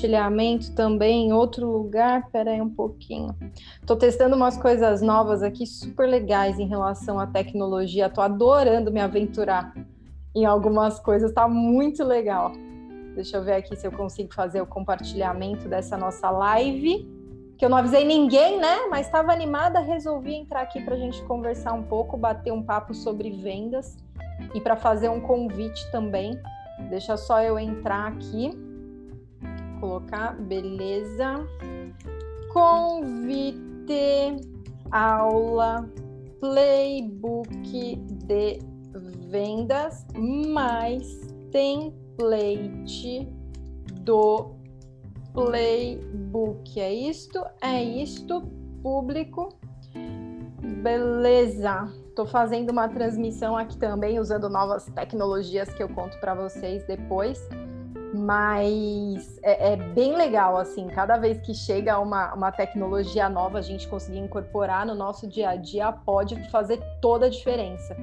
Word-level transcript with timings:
compartilhamento 0.00 0.72
também 0.74 1.26
em 1.28 1.32
outro 1.32 1.70
lugar. 1.70 2.28
Pera 2.30 2.52
aí 2.52 2.60
um 2.60 2.70
pouquinho. 2.70 3.36
Estou 3.80 3.96
testando 3.96 4.34
umas 4.34 4.56
coisas 4.56 5.02
novas 5.02 5.42
aqui, 5.42 5.66
super 5.66 6.08
legais 6.08 6.58
em 6.58 6.66
relação 6.66 7.18
à 7.20 7.26
tecnologia. 7.26 8.06
Estou 8.06 8.24
adorando 8.24 8.90
me 8.90 9.00
aventurar 9.00 9.74
em 10.34 10.46
algumas 10.46 10.98
coisas, 10.98 11.30
está 11.30 11.46
muito 11.48 12.04
legal. 12.04 12.52
Deixa 13.14 13.36
eu 13.36 13.44
ver 13.44 13.54
aqui 13.54 13.76
se 13.76 13.86
eu 13.86 13.92
consigo 13.92 14.32
fazer 14.32 14.62
o 14.62 14.66
compartilhamento 14.66 15.68
dessa 15.68 15.96
nossa 15.96 16.30
live. 16.30 17.06
Que 17.58 17.64
eu 17.64 17.68
não 17.68 17.76
avisei 17.76 18.04
ninguém, 18.04 18.58
né? 18.58 18.86
Mas 18.88 19.06
estava 19.06 19.32
animada, 19.32 19.80
resolvi 19.80 20.34
entrar 20.34 20.62
aqui 20.62 20.80
para 20.82 20.94
a 20.94 20.98
gente 20.98 21.22
conversar 21.24 21.74
um 21.74 21.82
pouco, 21.82 22.16
bater 22.16 22.52
um 22.52 22.62
papo 22.62 22.94
sobre 22.94 23.30
vendas 23.30 23.98
e 24.54 24.60
para 24.60 24.76
fazer 24.76 25.10
um 25.10 25.20
convite 25.20 25.90
também. 25.92 26.40
Deixa 26.88 27.18
só 27.18 27.42
eu 27.42 27.58
entrar 27.58 28.06
aqui, 28.06 28.50
colocar, 29.80 30.36
beleza. 30.36 31.46
Convite, 32.52 34.36
aula, 34.90 35.88
playbook 36.38 37.96
de 37.96 38.58
vendas, 39.28 40.06
mais 40.14 41.20
template 41.50 43.28
do 44.02 44.50
playbook. 45.32 46.80
É 46.80 46.92
isto? 46.92 47.44
É 47.62 47.82
isto, 47.82 48.42
público. 48.82 49.48
Beleza. 50.82 51.92
Estou 52.08 52.26
fazendo 52.26 52.70
uma 52.70 52.88
transmissão 52.88 53.56
aqui 53.56 53.78
também, 53.78 54.18
usando 54.18 54.48
novas 54.48 54.84
tecnologias 54.86 55.72
que 55.72 55.82
eu 55.82 55.88
conto 55.88 56.18
para 56.18 56.34
vocês 56.34 56.84
depois. 56.86 57.40
Mas 58.12 59.38
é, 59.42 59.72
é, 59.72 59.76
bem 59.76 60.16
legal, 60.16 60.56
assim, 60.56 60.88
cada 60.88 61.16
vez 61.16 61.40
que 61.40 61.54
chega 61.54 61.98
uma, 62.00 62.34
uma 62.34 62.50
tecnologia 62.50 63.28
nova, 63.28 63.58
a 63.58 63.62
gente 63.62 63.86
conseguir 63.86 64.18
incorporar 64.18 64.84
no 64.84 64.94
nosso 64.94 65.28
dia 65.28 65.50
a 65.50 65.56
dia 65.56 65.92
pode 65.92 66.50
fazer 66.50 66.80
toda 67.00 67.26
a 67.26 67.28
diferença. 67.28 67.96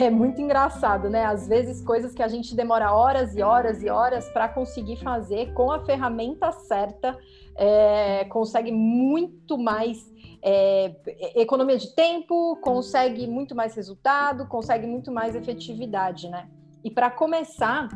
É 0.00 0.08
muito 0.08 0.40
engraçado, 0.40 1.10
né? 1.10 1.26
Às 1.26 1.46
vezes, 1.46 1.82
coisas 1.82 2.14
que 2.14 2.22
a 2.22 2.26
gente 2.26 2.56
demora 2.56 2.90
horas 2.92 3.36
e 3.36 3.42
horas 3.42 3.82
e 3.82 3.90
horas 3.90 4.28
para 4.30 4.48
conseguir 4.48 4.96
fazer 4.96 5.52
com 5.52 5.70
a 5.70 5.84
ferramenta 5.84 6.50
certa, 6.52 7.16
é, 7.54 8.24
consegue 8.24 8.72
muito 8.72 9.58
mais 9.58 10.10
é, 10.42 10.94
economia 11.36 11.78
de 11.78 11.94
tempo, 11.94 12.56
consegue 12.62 13.26
muito 13.26 13.54
mais 13.54 13.74
resultado, 13.74 14.46
consegue 14.48 14.86
muito 14.86 15.12
mais 15.12 15.36
efetividade, 15.36 16.28
né? 16.28 16.48
E 16.84 16.90
para 16.90 17.10
começar, 17.10 17.88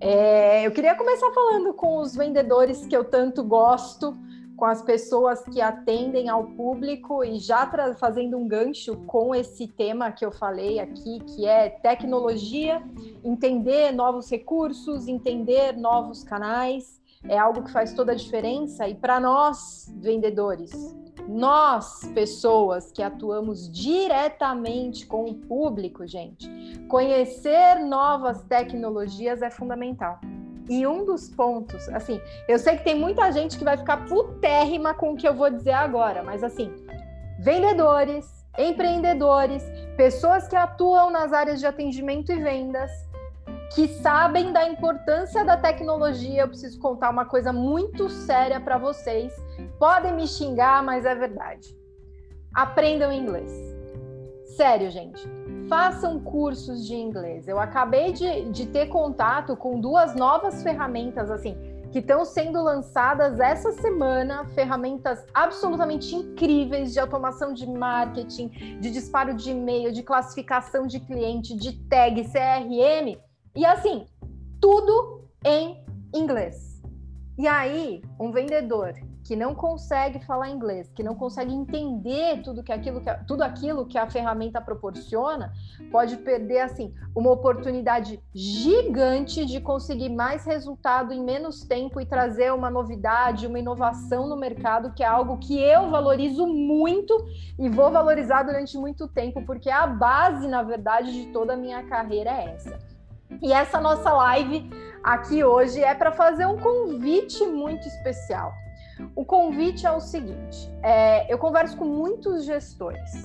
é, 0.00 0.64
eu 0.64 0.70
queria 0.70 0.94
começar 0.94 1.32
falando 1.32 1.74
com 1.74 1.98
os 1.98 2.14
vendedores 2.14 2.86
que 2.86 2.96
eu 2.96 3.02
tanto 3.02 3.42
gosto, 3.42 4.16
com 4.56 4.64
as 4.64 4.80
pessoas 4.80 5.42
que 5.42 5.60
atendem 5.60 6.28
ao 6.28 6.44
público 6.44 7.24
e 7.24 7.40
já 7.40 7.68
fazendo 7.98 8.38
um 8.38 8.46
gancho 8.46 8.96
com 9.06 9.34
esse 9.34 9.66
tema 9.66 10.12
que 10.12 10.24
eu 10.24 10.30
falei 10.30 10.78
aqui, 10.78 11.18
que 11.26 11.44
é 11.44 11.68
tecnologia, 11.68 12.82
entender 13.24 13.92
novos 13.92 14.30
recursos, 14.30 15.08
entender 15.08 15.76
novos 15.76 16.22
canais, 16.22 17.00
é 17.28 17.36
algo 17.36 17.64
que 17.64 17.72
faz 17.72 17.92
toda 17.92 18.12
a 18.12 18.14
diferença. 18.14 18.88
E 18.88 18.94
para 18.94 19.18
nós, 19.18 19.92
vendedores, 19.96 20.72
nós, 21.28 22.08
pessoas 22.14 22.92
que 22.92 23.02
atuamos 23.02 23.70
diretamente 23.70 25.06
com 25.06 25.24
o 25.24 25.34
público, 25.34 26.06
gente, 26.06 26.48
conhecer 26.88 27.80
novas 27.80 28.42
tecnologias 28.44 29.42
é 29.42 29.50
fundamental. 29.50 30.20
E 30.68 30.86
um 30.86 31.04
dos 31.04 31.28
pontos, 31.28 31.88
assim, 31.90 32.20
eu 32.48 32.58
sei 32.58 32.76
que 32.76 32.84
tem 32.84 32.98
muita 32.98 33.30
gente 33.30 33.56
que 33.56 33.64
vai 33.64 33.76
ficar 33.76 34.04
putérrima 34.06 34.94
com 34.94 35.12
o 35.12 35.16
que 35.16 35.26
eu 35.26 35.34
vou 35.34 35.48
dizer 35.48 35.72
agora, 35.72 36.22
mas 36.22 36.42
assim, 36.42 36.72
vendedores, 37.38 38.44
empreendedores, 38.58 39.62
pessoas 39.96 40.48
que 40.48 40.56
atuam 40.56 41.10
nas 41.10 41.32
áreas 41.32 41.60
de 41.60 41.66
atendimento 41.66 42.32
e 42.32 42.36
vendas, 42.36 42.90
que 43.74 43.88
sabem 43.88 44.52
da 44.52 44.68
importância 44.68 45.44
da 45.44 45.56
tecnologia, 45.56 46.42
eu 46.42 46.48
preciso 46.48 46.78
contar 46.78 47.10
uma 47.10 47.24
coisa 47.24 47.52
muito 47.52 48.08
séria 48.08 48.60
para 48.60 48.78
vocês. 48.78 49.32
Podem 49.78 50.14
me 50.14 50.26
xingar, 50.26 50.82
mas 50.82 51.04
é 51.04 51.14
verdade. 51.14 51.76
Aprendam 52.54 53.12
inglês. 53.12 53.50
Sério, 54.56 54.90
gente. 54.90 55.28
Façam 55.68 56.20
cursos 56.20 56.86
de 56.86 56.94
inglês. 56.94 57.48
Eu 57.48 57.58
acabei 57.58 58.12
de, 58.12 58.48
de 58.50 58.66
ter 58.66 58.86
contato 58.86 59.56
com 59.56 59.80
duas 59.80 60.14
novas 60.14 60.62
ferramentas, 60.62 61.30
assim, 61.30 61.56
que 61.92 61.98
estão 61.98 62.24
sendo 62.24 62.62
lançadas 62.62 63.40
essa 63.40 63.72
semana 63.72 64.44
ferramentas 64.54 65.24
absolutamente 65.34 66.14
incríveis 66.14 66.92
de 66.92 67.00
automação 67.00 67.52
de 67.52 67.68
marketing, 67.68 68.78
de 68.80 68.90
disparo 68.90 69.34
de 69.34 69.50
e-mail, 69.50 69.92
de 69.92 70.02
classificação 70.02 70.86
de 70.86 71.00
cliente, 71.00 71.56
de 71.56 71.72
tag, 71.88 72.22
CRM 72.24 73.25
e 73.56 73.64
assim, 73.64 74.06
tudo 74.60 75.24
em 75.44 75.82
inglês. 76.14 76.82
E 77.38 77.46
aí, 77.46 78.02
um 78.20 78.30
vendedor 78.30 78.94
que 79.26 79.34
não 79.34 79.56
consegue 79.56 80.24
falar 80.24 80.50
inglês, 80.50 80.88
que 80.94 81.02
não 81.02 81.16
consegue 81.16 81.52
entender 81.52 82.42
tudo 82.42 82.62
que 82.62 82.70
aquilo 82.70 83.00
que 83.00 83.12
tudo 83.26 83.42
aquilo 83.42 83.84
que 83.84 83.98
a 83.98 84.08
ferramenta 84.08 84.60
proporciona, 84.60 85.52
pode 85.90 86.16
perder 86.18 86.60
assim 86.60 86.94
uma 87.14 87.32
oportunidade 87.32 88.22
gigante 88.32 89.44
de 89.44 89.60
conseguir 89.60 90.10
mais 90.10 90.44
resultado 90.44 91.12
em 91.12 91.24
menos 91.24 91.62
tempo 91.62 92.00
e 92.00 92.06
trazer 92.06 92.52
uma 92.52 92.70
novidade, 92.70 93.48
uma 93.48 93.58
inovação 93.58 94.28
no 94.28 94.36
mercado, 94.36 94.92
que 94.94 95.02
é 95.02 95.06
algo 95.06 95.38
que 95.38 95.58
eu 95.58 95.90
valorizo 95.90 96.46
muito 96.46 97.12
e 97.58 97.68
vou 97.68 97.90
valorizar 97.90 98.44
durante 98.44 98.78
muito 98.78 99.08
tempo, 99.08 99.44
porque 99.44 99.70
a 99.70 99.88
base, 99.88 100.46
na 100.46 100.62
verdade, 100.62 101.10
de 101.10 101.32
toda 101.32 101.54
a 101.54 101.56
minha 101.56 101.82
carreira 101.82 102.30
é 102.30 102.54
essa. 102.54 102.78
E 103.42 103.52
essa 103.52 103.80
nossa 103.80 104.12
live 104.12 104.70
aqui 105.02 105.44
hoje 105.44 105.82
é 105.82 105.94
para 105.94 106.12
fazer 106.12 106.46
um 106.46 106.58
convite 106.58 107.44
muito 107.46 107.86
especial. 107.86 108.52
O 109.14 109.24
convite 109.24 109.86
é 109.86 109.92
o 109.92 110.00
seguinte: 110.00 110.70
é, 110.82 111.32
eu 111.32 111.38
converso 111.38 111.76
com 111.76 111.84
muitos 111.84 112.44
gestores, 112.44 113.24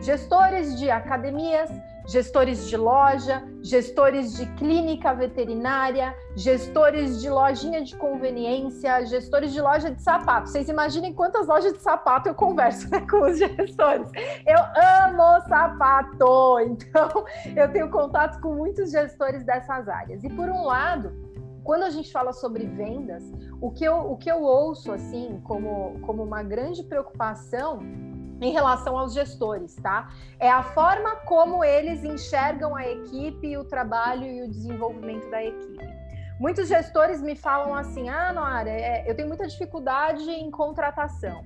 gestores 0.00 0.78
de 0.78 0.90
academias, 0.90 1.70
gestores 2.06 2.68
de 2.68 2.76
loja, 2.76 3.42
gestores 3.62 4.36
de 4.36 4.46
clínica 4.54 5.14
veterinária, 5.14 6.14
gestores 6.34 7.20
de 7.20 7.30
lojinha 7.30 7.82
de 7.82 7.94
conveniência, 7.96 9.04
gestores 9.06 9.52
de 9.52 9.60
loja 9.60 9.90
de 9.90 10.02
sapato. 10.02 10.48
Vocês 10.48 10.68
imaginem 10.68 11.12
quantas 11.12 11.46
lojas 11.46 11.72
de 11.72 11.80
sapato 11.80 12.28
eu 12.28 12.34
converso 12.34 12.90
né, 12.90 13.04
com 13.08 13.22
os 13.22 13.38
gestores. 13.38 14.10
Eu 14.46 14.58
amo 15.04 15.41
então 16.64 17.24
eu 17.56 17.70
tenho 17.72 17.90
contato 17.90 18.40
com 18.40 18.54
muitos 18.54 18.90
gestores 18.90 19.44
dessas 19.44 19.88
áreas. 19.88 20.24
E 20.24 20.28
por 20.30 20.48
um 20.48 20.64
lado, 20.64 21.12
quando 21.64 21.84
a 21.84 21.90
gente 21.90 22.10
fala 22.10 22.32
sobre 22.32 22.66
vendas, 22.66 23.22
o 23.60 23.70
que 23.70 23.84
eu, 23.84 23.96
o 23.96 24.16
que 24.16 24.30
eu 24.30 24.42
ouço 24.42 24.92
assim 24.92 25.40
como, 25.44 26.00
como 26.00 26.22
uma 26.22 26.42
grande 26.42 26.82
preocupação 26.82 27.80
em 28.40 28.52
relação 28.52 28.98
aos 28.98 29.14
gestores, 29.14 29.76
tá? 29.76 30.10
É 30.40 30.50
a 30.50 30.62
forma 30.62 31.16
como 31.26 31.64
eles 31.64 32.02
enxergam 32.02 32.74
a 32.74 32.86
equipe, 32.88 33.56
o 33.56 33.64
trabalho 33.64 34.26
e 34.26 34.42
o 34.42 34.50
desenvolvimento 34.50 35.30
da 35.30 35.44
equipe. 35.44 36.02
Muitos 36.40 36.66
gestores 36.66 37.22
me 37.22 37.36
falam 37.36 37.72
assim: 37.72 38.08
ah, 38.08 38.32
Noara, 38.32 38.68
é, 38.68 39.08
eu 39.08 39.14
tenho 39.14 39.28
muita 39.28 39.46
dificuldade 39.46 40.28
em 40.28 40.50
contratação. 40.50 41.44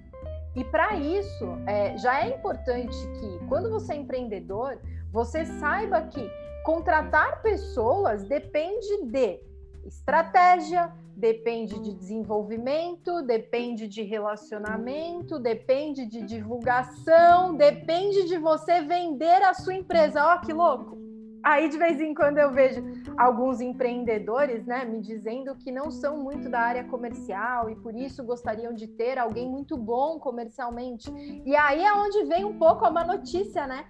E 0.57 0.65
para 0.65 0.97
isso, 0.97 1.59
é, 1.67 1.99
já 1.99 2.25
é 2.25 2.35
importante 2.35 2.97
que, 3.21 3.47
quando 3.47 3.69
você 3.71 3.93
é 3.93 3.97
empreendedor, 3.97 4.79
você 5.13 5.45
saiba 5.45 6.01
que 6.03 6.31
contratar 6.65 7.43
pessoas 7.43 8.25
depende 8.25 9.05
de 9.05 9.39
estratégia, 9.85 10.91
depende 11.15 11.79
de 11.79 11.95
desenvolvimento, 11.95 13.23
depende 13.23 13.87
de 13.87 14.03
relacionamento, 14.03 15.39
depende 15.39 16.07
de 16.07 16.23
divulgação, 16.23 17.55
depende 17.55 18.25
de 18.25 18.39
você 18.39 18.81
vender 18.81 19.43
a 19.43 19.53
sua 19.53 19.75
empresa. 19.75 20.25
Ó, 20.25 20.39
que 20.39 20.53
louco! 20.53 21.06
Aí 21.47 21.69
de 21.69 21.79
vez 21.79 22.01
em 22.01 22.13
quando 22.13 22.39
eu 22.39 22.51
vejo 22.51 22.83
alguns 23.17 23.61
empreendedores, 23.61 24.67
né, 24.67 24.85
me 24.85 25.01
dizendo 25.01 25.55
que 25.55 25.71
não 25.71 25.93
são 25.93 26.17
muito 26.17 26.49
da 26.49 26.59
área 26.59 26.83
comercial 26.83 27.71
e 27.71 27.77
por 27.77 27.95
isso 27.95 28.25
gostariam 28.25 28.75
de 28.75 28.89
ter 28.89 29.17
alguém 29.17 29.49
muito 29.49 29.77
bom 29.77 30.19
comercialmente. 30.19 31.09
E 31.47 31.55
aí 31.55 31.85
é 31.85 31.93
onde 31.93 32.25
vem 32.25 32.45
um 32.45 32.59
pouco 32.59 32.85
a 32.85 32.91
má 32.91 33.05
notícia, 33.05 33.65
né? 33.65 33.85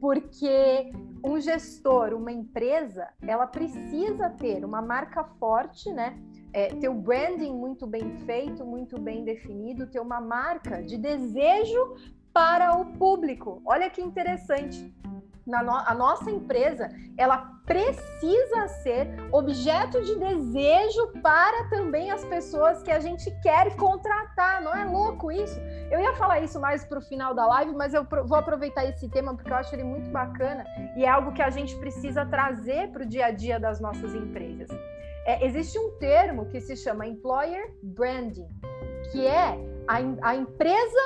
Porque 0.00 0.90
um 1.24 1.38
gestor, 1.38 2.12
uma 2.12 2.32
empresa, 2.32 3.06
ela 3.22 3.46
precisa 3.46 4.28
ter 4.28 4.64
uma 4.64 4.82
marca 4.82 5.22
forte, 5.38 5.92
né? 5.92 6.18
É, 6.52 6.74
ter 6.74 6.88
o 6.88 6.94
branding 6.94 7.54
muito 7.54 7.86
bem 7.86 8.18
feito, 8.26 8.64
muito 8.64 9.00
bem 9.00 9.22
definido, 9.22 9.86
ter 9.86 10.00
uma 10.00 10.20
marca 10.20 10.82
de 10.82 10.98
desejo 10.98 11.94
para 12.32 12.76
o 12.76 12.84
público. 12.98 13.62
Olha 13.64 13.88
que 13.88 14.02
interessante. 14.02 14.92
Na 15.46 15.62
no 15.62 15.72
a 15.72 15.94
nossa 15.94 16.30
empresa, 16.30 16.90
ela 17.16 17.56
precisa 17.64 18.68
ser 18.82 19.08
objeto 19.32 20.00
de 20.02 20.16
desejo 20.16 21.08
para 21.22 21.68
também 21.68 22.10
as 22.10 22.24
pessoas 22.24 22.82
que 22.82 22.90
a 22.90 23.00
gente 23.00 23.30
quer 23.42 23.74
contratar. 23.76 24.62
Não 24.62 24.74
é 24.74 24.84
louco 24.84 25.30
isso? 25.30 25.58
Eu 25.90 26.00
ia 26.00 26.14
falar 26.14 26.40
isso 26.40 26.60
mais 26.60 26.84
para 26.84 26.98
o 26.98 27.02
final 27.02 27.34
da 27.34 27.46
live, 27.46 27.74
mas 27.74 27.94
eu 27.94 28.04
vou 28.04 28.36
aproveitar 28.36 28.84
esse 28.84 29.08
tema 29.08 29.34
porque 29.34 29.50
eu 29.50 29.56
acho 29.56 29.74
ele 29.74 29.84
muito 29.84 30.10
bacana 30.10 30.64
e 30.96 31.04
é 31.04 31.08
algo 31.08 31.32
que 31.32 31.42
a 31.42 31.50
gente 31.50 31.76
precisa 31.76 32.24
trazer 32.24 32.90
para 32.90 33.02
o 33.02 33.06
dia 33.06 33.26
a 33.26 33.30
dia 33.30 33.58
das 33.58 33.80
nossas 33.80 34.14
empresas. 34.14 34.68
É, 35.26 35.44
existe 35.44 35.76
um 35.76 35.98
termo 35.98 36.46
que 36.46 36.60
se 36.60 36.76
chama 36.76 37.06
employer 37.06 37.74
branding, 37.82 38.48
que 39.10 39.26
é 39.26 39.58
a, 39.88 39.96
a 40.22 40.36
empresa 40.36 41.00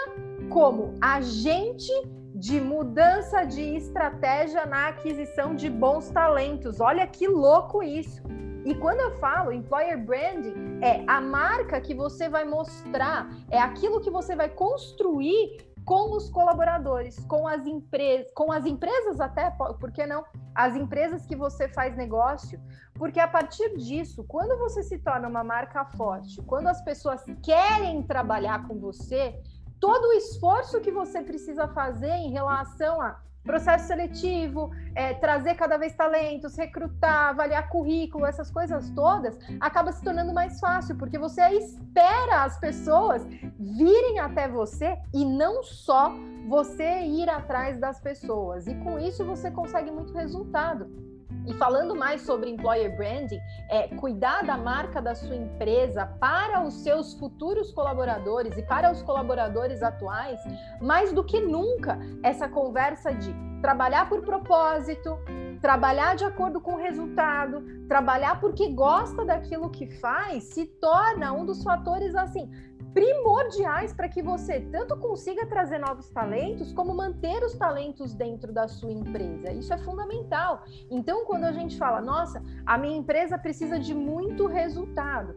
como 0.50 0.94
agente 1.00 1.92
de 2.40 2.58
mudança 2.58 3.44
de 3.44 3.76
estratégia 3.76 4.64
na 4.64 4.88
aquisição 4.88 5.54
de 5.54 5.68
bons 5.68 6.08
talentos. 6.08 6.80
Olha 6.80 7.06
que 7.06 7.28
louco 7.28 7.82
isso! 7.82 8.22
E 8.64 8.74
quando 8.74 9.00
eu 9.00 9.12
falo 9.18 9.52
employer 9.52 10.02
branding, 10.02 10.80
é 10.82 11.04
a 11.06 11.20
marca 11.20 11.80
que 11.80 11.94
você 11.94 12.30
vai 12.30 12.44
mostrar, 12.44 13.28
é 13.50 13.58
aquilo 13.58 14.00
que 14.00 14.10
você 14.10 14.34
vai 14.34 14.48
construir 14.48 15.70
com 15.84 16.16
os 16.16 16.30
colaboradores, 16.30 17.18
com 17.26 17.46
as 17.46 17.66
empresas, 17.66 18.26
com 18.34 18.50
as 18.52 18.64
empresas 18.64 19.20
até, 19.20 19.50
por 19.50 19.90
que 19.92 20.06
não? 20.06 20.24
As 20.54 20.76
empresas 20.76 21.26
que 21.26 21.36
você 21.36 21.68
faz 21.68 21.96
negócio, 21.96 22.60
porque 22.94 23.20
a 23.20 23.28
partir 23.28 23.76
disso, 23.76 24.24
quando 24.24 24.58
você 24.58 24.82
se 24.82 24.98
torna 24.98 25.28
uma 25.28 25.44
marca 25.44 25.84
forte, 25.84 26.40
quando 26.42 26.68
as 26.68 26.82
pessoas 26.82 27.22
querem 27.42 28.02
trabalhar 28.02 28.66
com 28.66 28.78
você, 28.78 29.40
todo 29.80 30.08
o 30.08 30.12
esforço 30.12 30.80
que 30.80 30.92
você 30.92 31.22
precisa 31.22 31.66
fazer 31.68 32.12
em 32.12 32.30
relação 32.30 33.00
a 33.00 33.18
processo 33.42 33.86
seletivo, 33.86 34.70
é, 34.94 35.14
trazer 35.14 35.54
cada 35.54 35.78
vez 35.78 35.94
talentos, 35.94 36.56
recrutar, 36.56 37.30
avaliar 37.30 37.68
currículo, 37.70 38.26
essas 38.26 38.50
coisas 38.50 38.90
todas, 38.90 39.38
acaba 39.58 39.92
se 39.92 40.02
tornando 40.04 40.32
mais 40.32 40.60
fácil, 40.60 40.96
porque 40.96 41.18
você 41.18 41.42
espera 41.48 42.44
as 42.44 42.58
pessoas 42.60 43.26
virem 43.58 44.18
até 44.18 44.46
você 44.46 44.98
e 45.14 45.24
não 45.24 45.62
só 45.62 46.12
você 46.48 47.00
ir 47.00 47.28
atrás 47.30 47.78
das 47.78 47.98
pessoas. 48.00 48.66
E 48.66 48.74
com 48.74 48.98
isso 48.98 49.24
você 49.24 49.50
consegue 49.50 49.90
muito 49.90 50.12
resultado. 50.12 51.09
E 51.46 51.54
falando 51.54 51.96
mais 51.96 52.22
sobre 52.22 52.50
employer 52.50 52.94
branding, 52.96 53.40
é 53.68 53.88
cuidar 53.88 54.44
da 54.44 54.56
marca 54.56 55.00
da 55.00 55.14
sua 55.14 55.34
empresa 55.34 56.06
para 56.20 56.62
os 56.62 56.74
seus 56.82 57.14
futuros 57.14 57.72
colaboradores 57.72 58.56
e 58.56 58.62
para 58.62 58.92
os 58.92 59.02
colaboradores 59.02 59.82
atuais, 59.82 60.40
mais 60.80 61.12
do 61.12 61.24
que 61.24 61.40
nunca, 61.40 61.98
essa 62.22 62.48
conversa 62.48 63.12
de 63.12 63.34
trabalhar 63.60 64.08
por 64.08 64.22
propósito, 64.22 65.18
trabalhar 65.60 66.16
de 66.16 66.24
acordo 66.24 66.60
com 66.60 66.74
o 66.74 66.78
resultado, 66.78 67.62
trabalhar 67.86 68.40
porque 68.40 68.68
gosta 68.68 69.24
daquilo 69.24 69.70
que 69.70 69.86
faz, 70.00 70.44
se 70.44 70.64
torna 70.64 71.32
um 71.32 71.44
dos 71.44 71.62
fatores 71.62 72.14
assim 72.14 72.50
primordiais 72.92 73.92
para 73.92 74.08
que 74.08 74.22
você 74.22 74.60
tanto 74.60 74.96
consiga 74.96 75.46
trazer 75.46 75.78
novos 75.78 76.08
talentos, 76.10 76.72
como 76.72 76.94
manter 76.94 77.42
os 77.44 77.54
talentos 77.54 78.14
dentro 78.14 78.52
da 78.52 78.66
sua 78.66 78.90
empresa. 78.90 79.52
Isso 79.52 79.72
é 79.72 79.78
fundamental. 79.78 80.64
Então, 80.90 81.24
quando 81.24 81.44
a 81.44 81.52
gente 81.52 81.76
fala, 81.78 82.00
nossa, 82.00 82.42
a 82.66 82.76
minha 82.76 82.96
empresa 82.96 83.38
precisa 83.38 83.78
de 83.78 83.94
muito 83.94 84.46
resultado, 84.46 85.34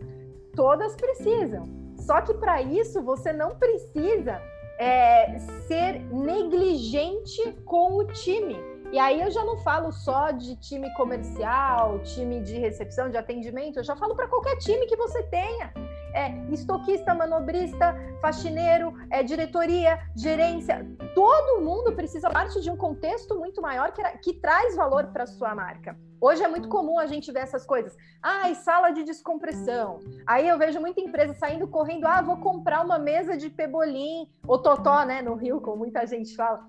todas 0.56 0.96
precisam. 0.96 1.66
Só 1.98 2.22
que 2.22 2.34
para 2.34 2.62
isso 2.62 3.02
você 3.02 3.32
não 3.32 3.56
precisa 3.56 4.42
é, 4.80 5.38
ser 5.68 6.00
negligente 6.12 7.54
com 7.66 7.98
o 7.98 8.06
time. 8.06 8.58
E 8.92 9.00
aí 9.00 9.22
eu 9.22 9.32
já 9.32 9.44
não 9.44 9.58
falo 9.58 9.92
só 9.92 10.30
de 10.32 10.56
time 10.58 10.92
comercial, 10.94 12.00
time 12.04 12.42
de 12.42 12.60
recepção, 12.60 13.10
de 13.10 13.18
atendimento, 13.18 13.78
eu 13.80 13.84
já 13.84 13.96
falo 13.96 14.16
para 14.16 14.28
qualquer 14.28 14.56
time 14.58 14.86
que 14.86 14.96
você 14.96 15.24
tenha 15.24 15.74
é 16.14 16.32
estoquista, 16.52 17.14
manobrista, 17.14 17.96
faxineiro, 18.22 18.94
é 19.10 19.24
diretoria, 19.24 20.00
gerência. 20.16 20.86
Todo 21.14 21.62
mundo 21.62 21.94
precisa 21.94 22.30
parte 22.30 22.62
de 22.62 22.70
um 22.70 22.78
contexto 22.78 23.38
muito 23.38 23.62
maior 23.62 23.92
que, 23.92 24.02
que 24.20 24.34
traz 24.34 24.76
valor 24.76 25.08
para 25.08 25.24
a 25.24 25.28
sua 25.28 25.54
marca. 25.56 25.98
Hoje 26.22 26.42
é 26.42 26.48
muito 26.48 26.70
comum 26.70 26.98
a 26.98 27.06
gente 27.06 27.32
ver 27.32 27.40
essas 27.40 27.66
coisas. 27.66 27.98
Ah, 28.22 28.50
e 28.50 28.56
sala 28.56 28.92
de 28.92 29.04
descompressão. 29.04 30.00
Aí 30.26 30.48
eu 30.48 30.58
vejo 30.58 30.80
muita 30.80 31.02
empresa 31.02 31.34
saindo 31.34 31.68
correndo. 31.68 32.06
Ah, 32.06 32.22
vou 32.22 32.38
comprar 32.38 32.86
uma 32.86 32.98
mesa 32.98 33.36
de 33.36 33.50
pebolim, 33.50 34.30
ou 34.48 34.58
totó, 34.58 35.04
né, 35.04 35.22
no 35.22 35.36
Rio, 35.36 35.60
como 35.60 35.78
muita 35.78 36.06
gente 36.08 36.34
fala 36.36 36.66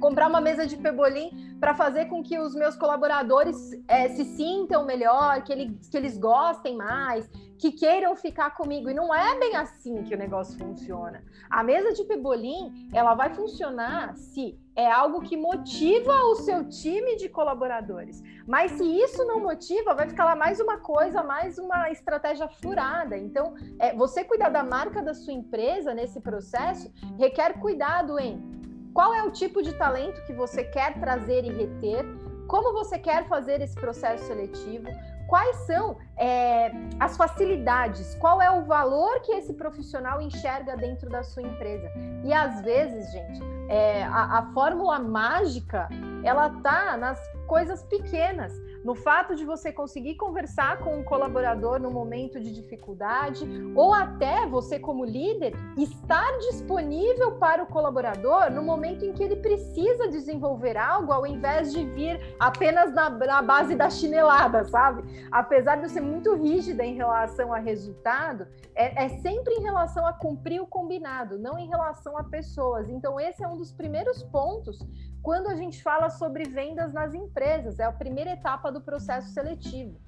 comprar 0.00 0.28
uma 0.28 0.40
mesa 0.40 0.66
de 0.66 0.76
pebolim 0.76 1.56
para 1.60 1.74
fazer 1.74 2.06
com 2.06 2.22
que 2.22 2.38
os 2.38 2.54
meus 2.54 2.76
colaboradores 2.76 3.56
é, 3.88 4.08
se 4.08 4.24
sintam 4.24 4.84
melhor, 4.84 5.42
que, 5.42 5.52
ele, 5.52 5.78
que 5.90 5.96
eles 5.96 6.18
gostem 6.18 6.76
mais, 6.76 7.28
que 7.58 7.72
queiram 7.72 8.14
ficar 8.14 8.50
comigo. 8.50 8.90
E 8.90 8.94
não 8.94 9.14
é 9.14 9.38
bem 9.38 9.56
assim 9.56 10.02
que 10.04 10.14
o 10.14 10.18
negócio 10.18 10.58
funciona. 10.58 11.24
A 11.48 11.62
mesa 11.62 11.92
de 11.92 12.04
pebolim, 12.04 12.88
ela 12.92 13.14
vai 13.14 13.34
funcionar 13.34 14.14
se 14.16 14.58
é 14.74 14.90
algo 14.90 15.22
que 15.22 15.36
motiva 15.36 16.12
o 16.24 16.34
seu 16.34 16.68
time 16.68 17.16
de 17.16 17.30
colaboradores. 17.30 18.22
Mas 18.46 18.72
se 18.72 18.84
isso 18.84 19.24
não 19.24 19.40
motiva, 19.40 19.94
vai 19.94 20.06
ficar 20.06 20.26
lá 20.26 20.36
mais 20.36 20.60
uma 20.60 20.78
coisa, 20.78 21.22
mais 21.22 21.58
uma 21.58 21.90
estratégia 21.90 22.46
furada. 22.46 23.16
Então, 23.16 23.54
é, 23.78 23.94
você 23.94 24.22
cuidar 24.22 24.50
da 24.50 24.62
marca 24.62 25.02
da 25.02 25.14
sua 25.14 25.32
empresa 25.32 25.94
nesse 25.94 26.20
processo 26.20 26.92
requer 27.18 27.58
cuidado 27.58 28.18
em 28.18 28.55
qual 28.96 29.12
é 29.12 29.22
o 29.22 29.30
tipo 29.30 29.62
de 29.62 29.74
talento 29.74 30.24
que 30.24 30.32
você 30.32 30.64
quer 30.64 30.98
trazer 30.98 31.44
e 31.44 31.52
reter? 31.52 32.02
Como 32.48 32.72
você 32.72 32.98
quer 32.98 33.28
fazer 33.28 33.60
esse 33.60 33.74
processo 33.74 34.24
seletivo? 34.24 34.86
Quais 35.28 35.54
são 35.66 35.98
é, 36.16 36.70
as 36.98 37.14
facilidades? 37.14 38.14
Qual 38.14 38.40
é 38.40 38.50
o 38.50 38.64
valor 38.64 39.20
que 39.20 39.32
esse 39.32 39.52
profissional 39.52 40.22
enxerga 40.22 40.78
dentro 40.78 41.10
da 41.10 41.22
sua 41.22 41.42
empresa? 41.42 41.92
E 42.24 42.32
às 42.32 42.62
vezes, 42.62 43.12
gente, 43.12 43.38
é, 43.68 44.02
a, 44.04 44.38
a 44.38 44.42
fórmula 44.54 44.98
mágica 44.98 45.90
ela 46.24 46.48
tá 46.62 46.96
nas 46.96 47.20
coisas 47.46 47.82
pequenas 47.82 48.54
no 48.86 48.94
fato 48.94 49.34
de 49.34 49.44
você 49.44 49.72
conseguir 49.72 50.14
conversar 50.14 50.78
com 50.78 50.96
um 50.96 51.02
colaborador 51.02 51.80
no 51.80 51.90
momento 51.90 52.40
de 52.40 52.52
dificuldade, 52.52 53.44
ou 53.74 53.92
até 53.92 54.46
você, 54.46 54.78
como 54.78 55.04
líder, 55.04 55.54
estar 55.76 56.38
disponível 56.38 57.32
para 57.32 57.64
o 57.64 57.66
colaborador 57.66 58.48
no 58.48 58.62
momento 58.62 59.04
em 59.04 59.12
que 59.12 59.24
ele 59.24 59.34
precisa 59.34 60.06
desenvolver 60.06 60.76
algo, 60.76 61.12
ao 61.12 61.26
invés 61.26 61.72
de 61.72 61.84
vir 61.84 62.36
apenas 62.38 62.94
na, 62.94 63.10
na 63.10 63.42
base 63.42 63.74
da 63.74 63.90
chinelada, 63.90 64.62
sabe? 64.66 65.02
Apesar 65.32 65.74
de 65.78 65.82
eu 65.82 65.88
ser 65.88 66.00
muito 66.00 66.36
rígida 66.36 66.84
em 66.84 66.94
relação 66.94 67.52
a 67.52 67.58
resultado, 67.58 68.46
é, 68.72 69.06
é 69.06 69.08
sempre 69.18 69.52
em 69.54 69.62
relação 69.62 70.06
a 70.06 70.12
cumprir 70.12 70.62
o 70.62 70.66
combinado, 70.66 71.40
não 71.40 71.58
em 71.58 71.66
relação 71.66 72.16
a 72.16 72.22
pessoas. 72.22 72.88
Então, 72.88 73.18
esse 73.18 73.42
é 73.42 73.48
um 73.48 73.56
dos 73.56 73.72
primeiros 73.72 74.22
pontos 74.22 74.78
quando 75.26 75.48
a 75.48 75.56
gente 75.56 75.82
fala 75.82 76.08
sobre 76.08 76.44
vendas 76.44 76.92
nas 76.92 77.12
empresas, 77.12 77.80
é 77.80 77.84
a 77.84 77.90
primeira 77.90 78.30
etapa 78.30 78.70
do 78.76 78.80
processo 78.80 79.32
seletivo. 79.32 79.98